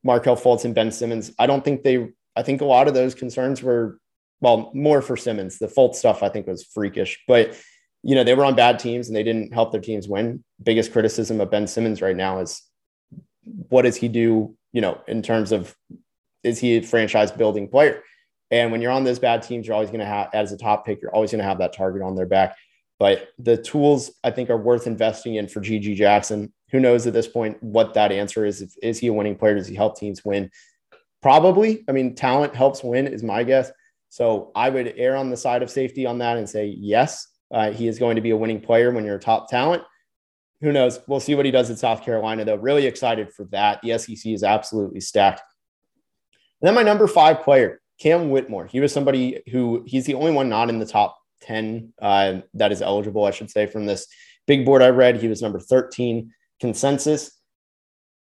Markelle 0.02 0.36
Fultz 0.36 0.64
and 0.64 0.74
Ben 0.74 0.90
Simmons, 0.90 1.30
I 1.38 1.46
don't 1.46 1.64
think 1.64 1.84
they, 1.84 2.08
I 2.34 2.42
think 2.42 2.62
a 2.62 2.64
lot 2.64 2.88
of 2.88 2.94
those 2.94 3.14
concerns 3.14 3.62
were, 3.62 3.98
well, 4.40 4.70
more 4.74 5.02
for 5.02 5.16
Simmons. 5.16 5.58
The 5.58 5.66
Fultz 5.66 5.96
stuff 5.96 6.22
I 6.22 6.30
think 6.30 6.46
was 6.46 6.64
freakish, 6.64 7.22
but 7.28 7.54
you 8.02 8.14
know, 8.14 8.24
they 8.24 8.34
were 8.34 8.46
on 8.46 8.54
bad 8.54 8.78
teams 8.78 9.08
and 9.08 9.16
they 9.16 9.22
didn't 9.22 9.52
help 9.52 9.72
their 9.72 9.80
teams 9.80 10.08
win. 10.08 10.42
Biggest 10.62 10.90
criticism 10.90 11.38
of 11.38 11.50
Ben 11.50 11.66
Simmons 11.66 12.00
right 12.00 12.16
now 12.16 12.38
is 12.38 12.62
what 13.44 13.82
does 13.82 13.96
he 13.96 14.08
do, 14.08 14.56
you 14.72 14.80
know, 14.80 15.00
in 15.08 15.22
terms 15.22 15.52
of 15.52 15.74
is 16.42 16.58
he 16.58 16.76
a 16.76 16.82
franchise 16.82 17.30
building 17.30 17.68
player? 17.68 18.02
And 18.50 18.72
when 18.72 18.80
you're 18.80 18.90
on 18.90 19.04
those 19.04 19.18
bad 19.18 19.42
teams, 19.42 19.66
you're 19.66 19.74
always 19.74 19.90
going 19.90 20.00
to 20.00 20.06
have, 20.06 20.30
as 20.32 20.52
a 20.52 20.56
top 20.56 20.84
pick, 20.84 21.00
you're 21.00 21.14
always 21.14 21.30
going 21.30 21.40
to 21.40 21.48
have 21.48 21.58
that 21.58 21.72
target 21.72 22.02
on 22.02 22.16
their 22.16 22.26
back. 22.26 22.56
But 22.98 23.28
the 23.38 23.56
tools 23.56 24.10
I 24.24 24.30
think 24.30 24.50
are 24.50 24.58
worth 24.58 24.86
investing 24.86 25.36
in 25.36 25.48
for 25.48 25.60
GG 25.60 25.94
Jackson. 25.96 26.52
Who 26.70 26.80
knows 26.80 27.06
at 27.06 27.12
this 27.12 27.28
point 27.28 27.62
what 27.62 27.94
that 27.94 28.12
answer 28.12 28.44
is? 28.44 28.60
If, 28.60 28.74
is 28.82 28.98
he 28.98 29.06
a 29.06 29.12
winning 29.12 29.36
player? 29.36 29.54
Does 29.54 29.66
he 29.66 29.74
help 29.74 29.98
teams 29.98 30.24
win? 30.24 30.50
Probably. 31.22 31.84
I 31.88 31.92
mean, 31.92 32.14
talent 32.14 32.54
helps 32.54 32.82
win, 32.82 33.06
is 33.06 33.22
my 33.22 33.42
guess. 33.42 33.70
So 34.08 34.50
I 34.54 34.70
would 34.70 34.94
err 34.96 35.16
on 35.16 35.30
the 35.30 35.36
side 35.36 35.62
of 35.62 35.70
safety 35.70 36.04
on 36.04 36.18
that 36.18 36.36
and 36.36 36.48
say, 36.48 36.66
yes, 36.66 37.26
uh, 37.52 37.70
he 37.70 37.88
is 37.88 37.98
going 37.98 38.16
to 38.16 38.22
be 38.22 38.30
a 38.30 38.36
winning 38.36 38.60
player 38.60 38.90
when 38.90 39.04
you're 39.04 39.16
a 39.16 39.20
top 39.20 39.48
talent. 39.48 39.82
Who 40.60 40.72
knows? 40.72 41.00
We'll 41.06 41.20
see 41.20 41.34
what 41.34 41.46
he 41.46 41.50
does 41.50 41.70
at 41.70 41.78
South 41.78 42.04
Carolina, 42.04 42.44
though. 42.44 42.56
Really 42.56 42.86
excited 42.86 43.32
for 43.32 43.44
that. 43.46 43.80
The 43.82 43.98
SEC 43.98 44.32
is 44.32 44.42
absolutely 44.42 45.00
stacked. 45.00 45.42
And 46.60 46.68
then 46.68 46.74
my 46.74 46.82
number 46.82 47.06
five 47.06 47.42
player, 47.42 47.80
Cam 47.98 48.30
Whitmore. 48.30 48.66
He 48.66 48.80
was 48.80 48.92
somebody 48.92 49.40
who 49.50 49.84
he's 49.86 50.04
the 50.04 50.14
only 50.14 50.32
one 50.32 50.48
not 50.48 50.68
in 50.68 50.78
the 50.78 50.86
top 50.86 51.18
10 51.42 51.92
uh, 52.00 52.40
that 52.54 52.72
is 52.72 52.82
eligible, 52.82 53.24
I 53.24 53.30
should 53.30 53.50
say, 53.50 53.66
from 53.66 53.86
this 53.86 54.06
big 54.46 54.64
board 54.64 54.82
I 54.82 54.88
read. 54.88 55.16
He 55.16 55.28
was 55.28 55.40
number 55.40 55.60
13 55.60 56.32
consensus. 56.60 57.30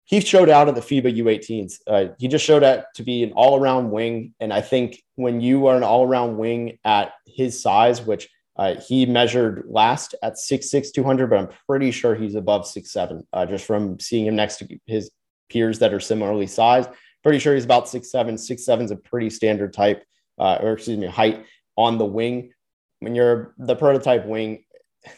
He 0.04 0.20
showed 0.20 0.50
out 0.50 0.68
at 0.68 0.76
the 0.76 0.82
FIBA 0.82 1.18
U18s. 1.18 1.80
Uh, 1.88 2.14
he 2.20 2.28
just 2.28 2.46
showed 2.46 2.64
out 2.64 2.86
to 2.96 3.04
be 3.04 3.24
an 3.24 3.32
all 3.32 3.60
around 3.60 3.90
wing. 3.92 4.34
And 4.40 4.54
I 4.54 4.62
think 4.62 5.02
when 5.16 5.42
you 5.42 5.68
are 5.68 5.76
an 5.76 5.84
all 5.84 6.06
around 6.06 6.38
wing 6.38 6.78
at 6.84 7.14
his 7.26 7.62
size, 7.62 8.02
which 8.02 8.30
uh, 8.58 8.76
he 8.76 9.06
measured 9.06 9.66
last 9.68 10.16
at 10.24 10.36
6'6, 10.36 10.94
200, 10.94 11.30
but 11.30 11.40
I'm 11.40 11.50
pretty 11.68 11.92
sure 11.92 12.16
he's 12.16 12.36
above 12.36 12.64
6'7, 12.64 13.24
uh, 13.34 13.46
just 13.46 13.66
from 13.66 14.00
seeing 14.00 14.26
him 14.26 14.36
next 14.36 14.58
to 14.58 14.80
his 14.86 15.12
peers 15.50 15.80
that 15.80 15.94
are 15.94 16.00
similarly 16.00 16.48
sized. 16.48 16.90
Pretty 17.24 17.40
sure 17.40 17.56
he's 17.56 17.66
about 17.66 17.90
six 17.90 18.12
6'7. 18.12 18.34
6'7 18.34 18.84
is 18.84 18.92
a 18.92 18.96
pretty 18.96 19.30
standard 19.30 19.74
type, 19.74 20.04
uh, 20.38 20.60
or 20.62 20.74
excuse 20.74 20.98
me, 20.98 21.08
height 21.08 21.46
on 21.76 21.98
the 21.98 22.06
wing. 22.06 22.52
When 23.00 23.16
you're 23.16 23.54
the 23.58 23.76
prototype 23.76 24.26
wing, 24.26 24.64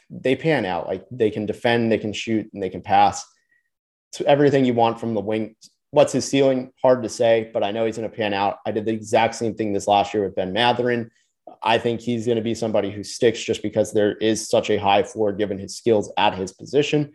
they 0.09 0.35
pan 0.35 0.65
out. 0.65 0.87
Like 0.87 1.05
they 1.11 1.29
can 1.29 1.45
defend, 1.45 1.91
they 1.91 1.97
can 1.97 2.13
shoot, 2.13 2.49
and 2.53 2.63
they 2.63 2.69
can 2.69 2.81
pass. 2.81 3.25
It's 4.11 4.21
everything 4.21 4.65
you 4.65 4.73
want 4.73 4.99
from 4.99 5.13
the 5.13 5.21
wing. 5.21 5.55
What's 5.91 6.13
his 6.13 6.27
ceiling? 6.27 6.71
Hard 6.81 7.03
to 7.03 7.09
say, 7.09 7.49
but 7.53 7.63
I 7.63 7.71
know 7.71 7.85
he's 7.85 7.97
going 7.97 8.09
to 8.09 8.15
pan 8.15 8.33
out. 8.33 8.59
I 8.65 8.71
did 8.71 8.85
the 8.85 8.93
exact 8.93 9.35
same 9.35 9.53
thing 9.53 9.73
this 9.73 9.87
last 9.87 10.13
year 10.13 10.23
with 10.23 10.35
Ben 10.35 10.53
Mathurin. 10.53 11.11
I 11.63 11.77
think 11.77 12.01
he's 12.01 12.25
going 12.25 12.37
to 12.37 12.43
be 12.43 12.55
somebody 12.55 12.91
who 12.91 13.03
sticks 13.03 13.43
just 13.43 13.61
because 13.61 13.93
there 13.93 14.15
is 14.17 14.47
such 14.47 14.69
a 14.69 14.77
high 14.77 15.03
floor 15.03 15.31
given 15.31 15.57
his 15.57 15.75
skills 15.75 16.11
at 16.17 16.35
his 16.35 16.53
position. 16.53 17.13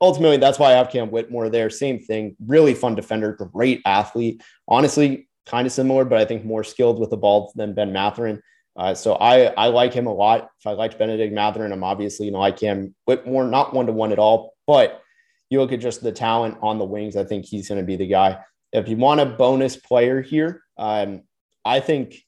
Ultimately, 0.00 0.36
that's 0.36 0.58
why 0.58 0.68
I 0.68 0.76
have 0.76 0.90
Cam 0.90 1.10
Whitmore 1.10 1.48
there. 1.48 1.70
Same 1.70 1.98
thing, 1.98 2.36
really 2.46 2.74
fun 2.74 2.94
defender, 2.94 3.32
great 3.32 3.82
athlete. 3.84 4.42
Honestly, 4.68 5.28
kind 5.46 5.66
of 5.66 5.72
similar, 5.72 6.04
but 6.04 6.18
I 6.18 6.24
think 6.24 6.44
more 6.44 6.62
skilled 6.62 7.00
with 7.00 7.10
the 7.10 7.16
ball 7.16 7.52
than 7.56 7.74
Ben 7.74 7.92
Mathurin. 7.92 8.40
Uh, 8.76 8.94
so 8.94 9.14
I 9.14 9.46
I 9.46 9.68
like 9.68 9.92
him 9.92 10.06
a 10.06 10.14
lot. 10.14 10.50
If 10.60 10.66
I 10.66 10.72
liked 10.72 10.98
Bennedict 10.98 11.34
Mathurin, 11.34 11.72
I'm 11.72 11.82
obviously 11.82 12.26
you 12.26 12.32
know 12.32 12.38
like 12.38 12.60
him 12.60 12.94
Whitmore, 13.06 13.44
not 13.44 13.74
one 13.74 13.86
to 13.86 13.92
one 13.92 14.12
at 14.12 14.20
all, 14.20 14.54
but 14.68 15.02
you 15.50 15.60
look 15.60 15.72
at 15.72 15.80
just 15.80 16.02
the 16.02 16.12
talent 16.12 16.58
on 16.62 16.78
the 16.78 16.84
wings. 16.84 17.16
I 17.16 17.24
think 17.24 17.44
he's 17.44 17.68
going 17.68 17.80
to 17.80 17.86
be 17.86 17.96
the 17.96 18.06
guy. 18.06 18.38
If 18.72 18.88
you 18.88 18.96
want 18.96 19.20
a 19.20 19.26
bonus 19.26 19.76
player 19.76 20.20
here, 20.20 20.62
um, 20.76 21.22
I 21.64 21.80
think 21.80 22.22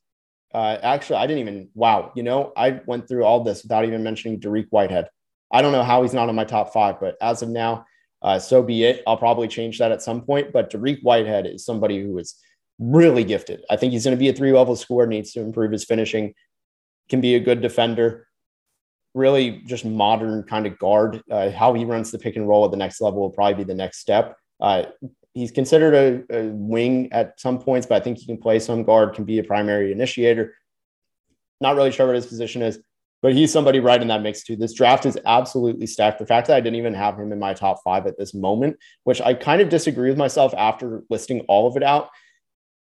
uh, 0.53 0.79
actually, 0.83 1.17
I 1.17 1.27
didn't 1.27 1.41
even, 1.41 1.69
wow, 1.75 2.13
you 2.15 2.23
know, 2.23 2.53
I 2.57 2.81
went 2.87 3.09
through 3.09 3.25
all 3.25 3.45
this 3.45 3.63
without 3.63 3.85
even 3.85 4.03
mentioning 4.03 4.41
Dariq 4.41 4.67
Whitehead. 4.71 5.09
I 5.53 5.63
don't 5.63 5.73
know 5.73 5.83
how 5.83 6.03
he's 6.03 6.15
not 6.15 6.29
in 6.29 6.35
my 6.35 6.45
top 6.45 6.73
five, 6.73 7.01
but 7.01 7.17
as 7.21 7.43
of 7.43 7.49
now, 7.49 7.87
uh, 8.23 8.39
so 8.39 8.63
be 8.63 8.85
it. 8.85 9.03
I'll 9.07 9.17
probably 9.17 9.49
change 9.49 9.79
that 9.79 9.93
at 9.93 10.03
some 10.03 10.23
point. 10.23 10.53
But 10.53 10.71
Dariq 10.71 11.03
Whitehead 11.03 11.47
is 11.47 11.65
somebody 11.65 12.03
who 12.03 12.19
is 12.19 12.37
really 12.79 13.25
gifted. 13.25 13.65
I 13.71 13.77
think 13.77 13.93
he's 13.93 14.05
going 14.05 14.17
to 14.17 14.21
be 14.21 14.29
a 14.29 14.33
three 14.33 14.53
level 14.53 14.77
scorer, 14.77 15.07
needs 15.07 15.33
to 15.33 15.41
improve 15.41 15.73
his 15.73 15.85
finishing, 15.85 16.35
can 17.09 17.21
be 17.21 17.35
a 17.35 17.41
good 17.41 17.61
defender, 17.61 18.27
really 19.15 19.63
just 19.67 19.85
modern 19.85 20.43
kind 20.45 20.67
of 20.67 20.79
guard. 20.79 21.23
Uh, 21.31 21.51
how 21.51 21.75
he 21.75 21.85
runs 21.85 22.11
the 22.11 22.19
pick 22.19 22.37
and 22.37 22.49
roll 22.49 22.65
at 22.65 22.71
the 22.71 22.77
next 22.77 23.01
level 23.01 23.21
will 23.21 23.31
probably 23.31 23.55
be 23.55 23.65
the 23.65 23.75
next 23.75 23.99
step. 23.99 24.37
Uh, 24.61 24.85
he's 25.35 25.51
considered 25.51 26.27
a, 26.31 26.39
a, 26.39 26.47
wing 26.49 27.09
at 27.13 27.39
some 27.41 27.59
points, 27.59 27.87
but 27.87 28.01
I 28.01 28.05
think 28.05 28.19
he 28.19 28.27
can 28.27 28.39
play 28.39 28.59
some 28.59 28.83
guard, 28.83 29.15
can 29.15 29.25
be 29.25 29.39
a 29.39 29.45
primary 29.45 29.93
initiator. 29.93 30.55
Not 31.61 31.77
really 31.77 31.93
sure 31.93 32.07
what 32.07 32.17
his 32.17 32.27
position 32.27 32.63
is, 32.63 32.81
but 33.23 33.35
he's 33.35 33.53
somebody 33.53 33.81
right 33.81 34.01
in 34.01 34.09
that 34.09 34.23
mix 34.23 34.43
too. 34.43 34.57
This 34.57 34.73
draft 34.73 35.07
is 35.07 35.19
absolutely 35.27 35.87
stacked. 35.87 36.19
The 36.19 36.27
fact 36.27 36.47
that 36.47 36.57
I 36.57 36.61
didn't 36.61 36.79
even 36.79 36.95
have 36.95 37.19
him 37.19 37.33
in 37.33 37.39
my 37.39 37.55
top 37.55 37.83
five 37.85 38.07
at 38.07 38.19
this 38.19 38.35
moment, 38.35 38.77
which 39.05 39.21
I 39.21 39.35
kind 39.35 39.61
of 39.61 39.69
disagree 39.69 40.09
with 40.09 40.19
myself 40.19 40.55
after 40.57 41.03
listing 41.11 41.41
all 41.43 41.67
of 41.67 41.77
it 41.77 41.83
out, 41.83 42.09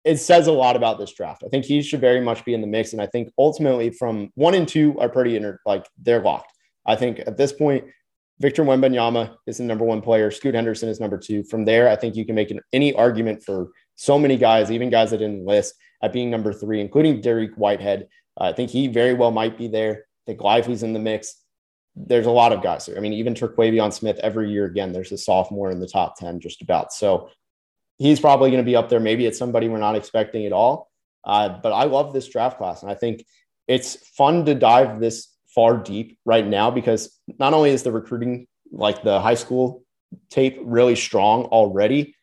it 0.05 0.19
says 0.19 0.47
a 0.47 0.53
lot 0.53 0.77
about 0.77 0.99
this 0.99 1.13
draft. 1.13 1.43
I 1.45 1.49
think 1.49 1.65
he 1.65 1.83
should 1.83 2.01
very 2.01 2.21
much 2.21 2.45
be 2.45 2.55
in 2.55 2.61
the 2.61 2.67
mix. 2.67 2.93
And 2.93 3.03
I 3.03 3.07
think 3.07 3.31
ultimately 3.39 3.91
from 3.91 4.31
one 4.35 4.55
and 4.55 4.67
two 4.67 4.99
are 4.99 5.09
pretty 5.09 5.39
like 5.67 5.87
they're 6.01 6.23
locked. 6.23 6.53
I 6.87 6.97
think 6.97 7.21
at 7.21 7.37
this 7.37 7.53
point, 7.53 7.85
Victor 8.41 8.65
Wembanyama 8.65 9.37
is 9.47 9.59
the 9.59 9.65
number 9.65 9.85
one 9.85 10.01
player. 10.01 10.31
Scoot 10.31 10.55
Henderson 10.55 10.89
is 10.89 10.99
number 10.99 11.19
two. 11.19 11.45
From 11.45 11.67
there, 11.67 11.91
I 11.91 11.97
think 11.97 12.17
you 12.17 12.25
can 12.25 12.35
make 12.35 12.51
an, 12.51 12.61
any 12.73 12.95
argument 12.95 13.45
for 13.45 13.69
so 13.97 14.19
many 14.19 14.39
guys, 14.39 14.71
even 14.73 14.89
guys 14.89 15.11
that 15.11 15.19
didn't 15.19 15.45
list, 15.45 15.75
at 16.03 16.15
being 16.15 16.31
number 16.31 16.53
three, 16.53 16.81
including 16.81 17.21
Dariq 17.21 17.57
Whitehead. 17.59 18.09
Uh, 18.41 18.45
I 18.45 18.53
think 18.55 18.71
he 18.71 18.89
very 18.89 19.13
well 19.13 19.31
might 19.31 19.59
be 19.59 19.69
there. 19.69 19.93
I 19.93 20.23
think 20.27 20.41
Lively's 20.41 20.83
in 20.83 20.95
the 20.95 20.99
mix. 20.99 21.37
There's 21.95 22.27
a 22.27 22.31
lot 22.31 22.53
of 22.53 22.63
guys 22.63 22.87
there. 22.87 22.97
I 22.97 23.01
mean, 23.01 23.13
even 23.13 23.35
Terquavion 23.35 23.93
Smith 23.93 24.19
every 24.23 24.51
year 24.51 24.65
again, 24.65 24.93
there's 24.93 25.13
a 25.13 25.19
sophomore 25.19 25.71
in 25.71 25.81
the 25.81 25.87
top 25.87 26.17
10 26.17 26.41
just 26.41 26.63
about. 26.63 26.95
So 26.95 27.29
he's 27.99 28.21
probably 28.21 28.51
going 28.51 28.65
to 28.65 28.71
be 28.71 28.77
up 28.77 28.89
there. 28.89 29.01
Maybe 29.01 29.27
it's 29.27 29.39
somebody 29.39 29.69
we're 29.69 29.79
not 29.79 29.97
expecting 29.97 30.47
at 30.47 30.53
all. 30.53 30.91
Uh, 31.25 31.59
but 31.63 31.73
I 31.73 31.85
love 31.85 32.15
this 32.15 32.29
draft 32.29 32.57
class. 32.57 32.83
And 32.83 32.91
I 32.91 32.95
think 32.95 33.27
it's 33.69 33.97
fun 34.17 34.47
to 34.47 34.55
dive 34.55 34.99
this 34.99 35.29
far 35.55 35.77
deep 35.77 36.19
right 36.25 36.47
now 36.47 36.71
because 36.71 37.19
not 37.39 37.55
only 37.55 37.71
is 37.71 37.83
the 37.83 37.93
recruiting 37.93 38.47
like 38.73 39.03
the 39.03 39.21
high 39.21 39.35
school 39.35 39.85
tape 40.31 40.59
really 40.63 40.97
strong 40.97 41.45
already, 41.47 42.15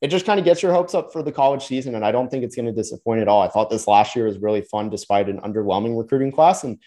it 0.00 0.08
just 0.08 0.26
kind 0.26 0.38
of 0.38 0.44
gets 0.44 0.62
your 0.62 0.72
hopes 0.72 0.94
up 0.94 1.12
for 1.12 1.22
the 1.22 1.32
college 1.32 1.64
season. 1.64 1.94
And 1.94 2.04
I 2.04 2.10
don't 2.10 2.28
think 2.28 2.42
it's 2.42 2.56
going 2.56 2.66
to 2.66 2.72
disappoint 2.72 3.20
at 3.20 3.28
all. 3.28 3.40
I 3.40 3.48
thought 3.48 3.70
this 3.70 3.86
last 3.86 4.16
year 4.16 4.26
was 4.26 4.38
really 4.38 4.62
fun 4.62 4.90
despite 4.90 5.28
an 5.28 5.40
underwhelming 5.40 5.96
recruiting 5.96 6.32
class. 6.32 6.64
And, 6.64 6.78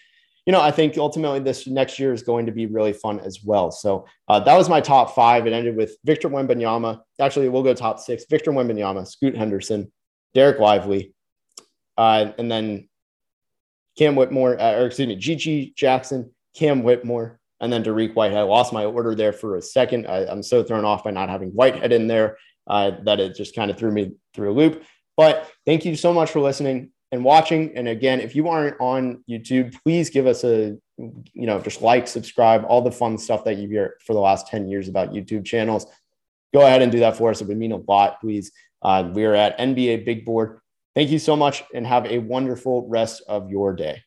you 0.44 0.52
know, 0.52 0.60
I 0.60 0.70
think 0.70 0.98
ultimately 0.98 1.40
this 1.40 1.66
next 1.66 1.98
year 1.98 2.12
is 2.12 2.22
going 2.22 2.44
to 2.44 2.52
be 2.52 2.66
really 2.66 2.92
fun 2.92 3.18
as 3.20 3.42
well. 3.42 3.70
So 3.70 4.06
uh, 4.28 4.40
that 4.40 4.54
was 4.54 4.68
my 4.68 4.82
top 4.82 5.14
five. 5.14 5.46
It 5.46 5.54
ended 5.54 5.76
with 5.76 5.96
Victor 6.04 6.28
Wembanyama. 6.28 7.00
Actually, 7.18 7.48
we'll 7.48 7.62
go 7.62 7.72
top 7.72 7.98
six 8.00 8.26
Victor 8.28 8.52
Wembanyama, 8.52 9.06
Scoot 9.06 9.34
Henderson, 9.34 9.90
Dereck 10.36 10.60
Lively. 10.60 11.14
Uh, 11.96 12.32
and 12.36 12.52
then 12.52 12.86
Cam 13.98 14.14
Whitmore, 14.14 14.60
uh, 14.60 14.74
or 14.74 14.86
excuse 14.86 15.08
me, 15.08 15.16
GG 15.16 15.74
Jackson, 15.74 16.30
Cam 16.54 16.82
Whitmore, 16.82 17.38
and 17.60 17.72
then 17.72 17.82
Dariq 17.82 18.14
Whitehead. 18.14 18.38
I 18.38 18.42
lost 18.42 18.72
my 18.72 18.84
order 18.84 19.14
there 19.14 19.32
for 19.32 19.56
a 19.56 19.62
second. 19.62 20.06
I, 20.06 20.30
am 20.30 20.42
so 20.42 20.62
thrown 20.62 20.84
off 20.84 21.04
by 21.04 21.10
not 21.10 21.28
having 21.28 21.50
Whitehead 21.50 21.92
in 21.92 22.06
there 22.06 22.36
uh, 22.66 22.92
that 23.04 23.20
it 23.20 23.34
just 23.34 23.54
kind 23.54 23.70
of 23.70 23.78
threw 23.78 23.90
me 23.90 24.12
through 24.34 24.52
a 24.52 24.54
loop. 24.54 24.84
But 25.16 25.50
thank 25.64 25.84
you 25.84 25.96
so 25.96 26.12
much 26.12 26.30
for 26.30 26.40
listening 26.40 26.90
and 27.12 27.24
watching. 27.24 27.76
And 27.76 27.88
again, 27.88 28.20
if 28.20 28.34
you 28.36 28.48
aren't 28.48 28.78
on 28.80 29.24
YouTube, 29.28 29.74
please 29.82 30.10
give 30.10 30.26
us 30.26 30.44
a, 30.44 30.76
you 30.98 31.46
know, 31.46 31.58
just 31.60 31.80
like, 31.80 32.06
subscribe, 32.06 32.64
all 32.68 32.82
the 32.82 32.92
fun 32.92 33.16
stuff 33.16 33.44
that 33.44 33.56
you 33.56 33.68
hear 33.68 33.96
for 34.04 34.12
the 34.12 34.20
last 34.20 34.48
10 34.48 34.68
years 34.68 34.88
about 34.88 35.12
YouTube 35.12 35.44
channels. 35.46 35.86
Go 36.52 36.60
ahead 36.66 36.82
and 36.82 36.92
do 36.92 37.00
that 37.00 37.16
for 37.16 37.30
us. 37.30 37.40
It 37.40 37.48
would 37.48 37.56
mean 37.56 37.72
a 37.72 37.76
lot, 37.76 38.20
please. 38.20 38.52
Uh, 38.82 39.10
we 39.14 39.24
are 39.24 39.34
at 39.34 39.58
NBA 39.58 40.04
Big 40.04 40.24
Board 40.24 40.60
Thank 40.96 41.10
you 41.10 41.20
so 41.20 41.36
much 41.36 41.62
and 41.74 41.86
have 41.86 42.06
a 42.06 42.18
wonderful 42.18 42.88
rest 42.88 43.22
of 43.28 43.50
your 43.50 43.72
day. 43.72 44.02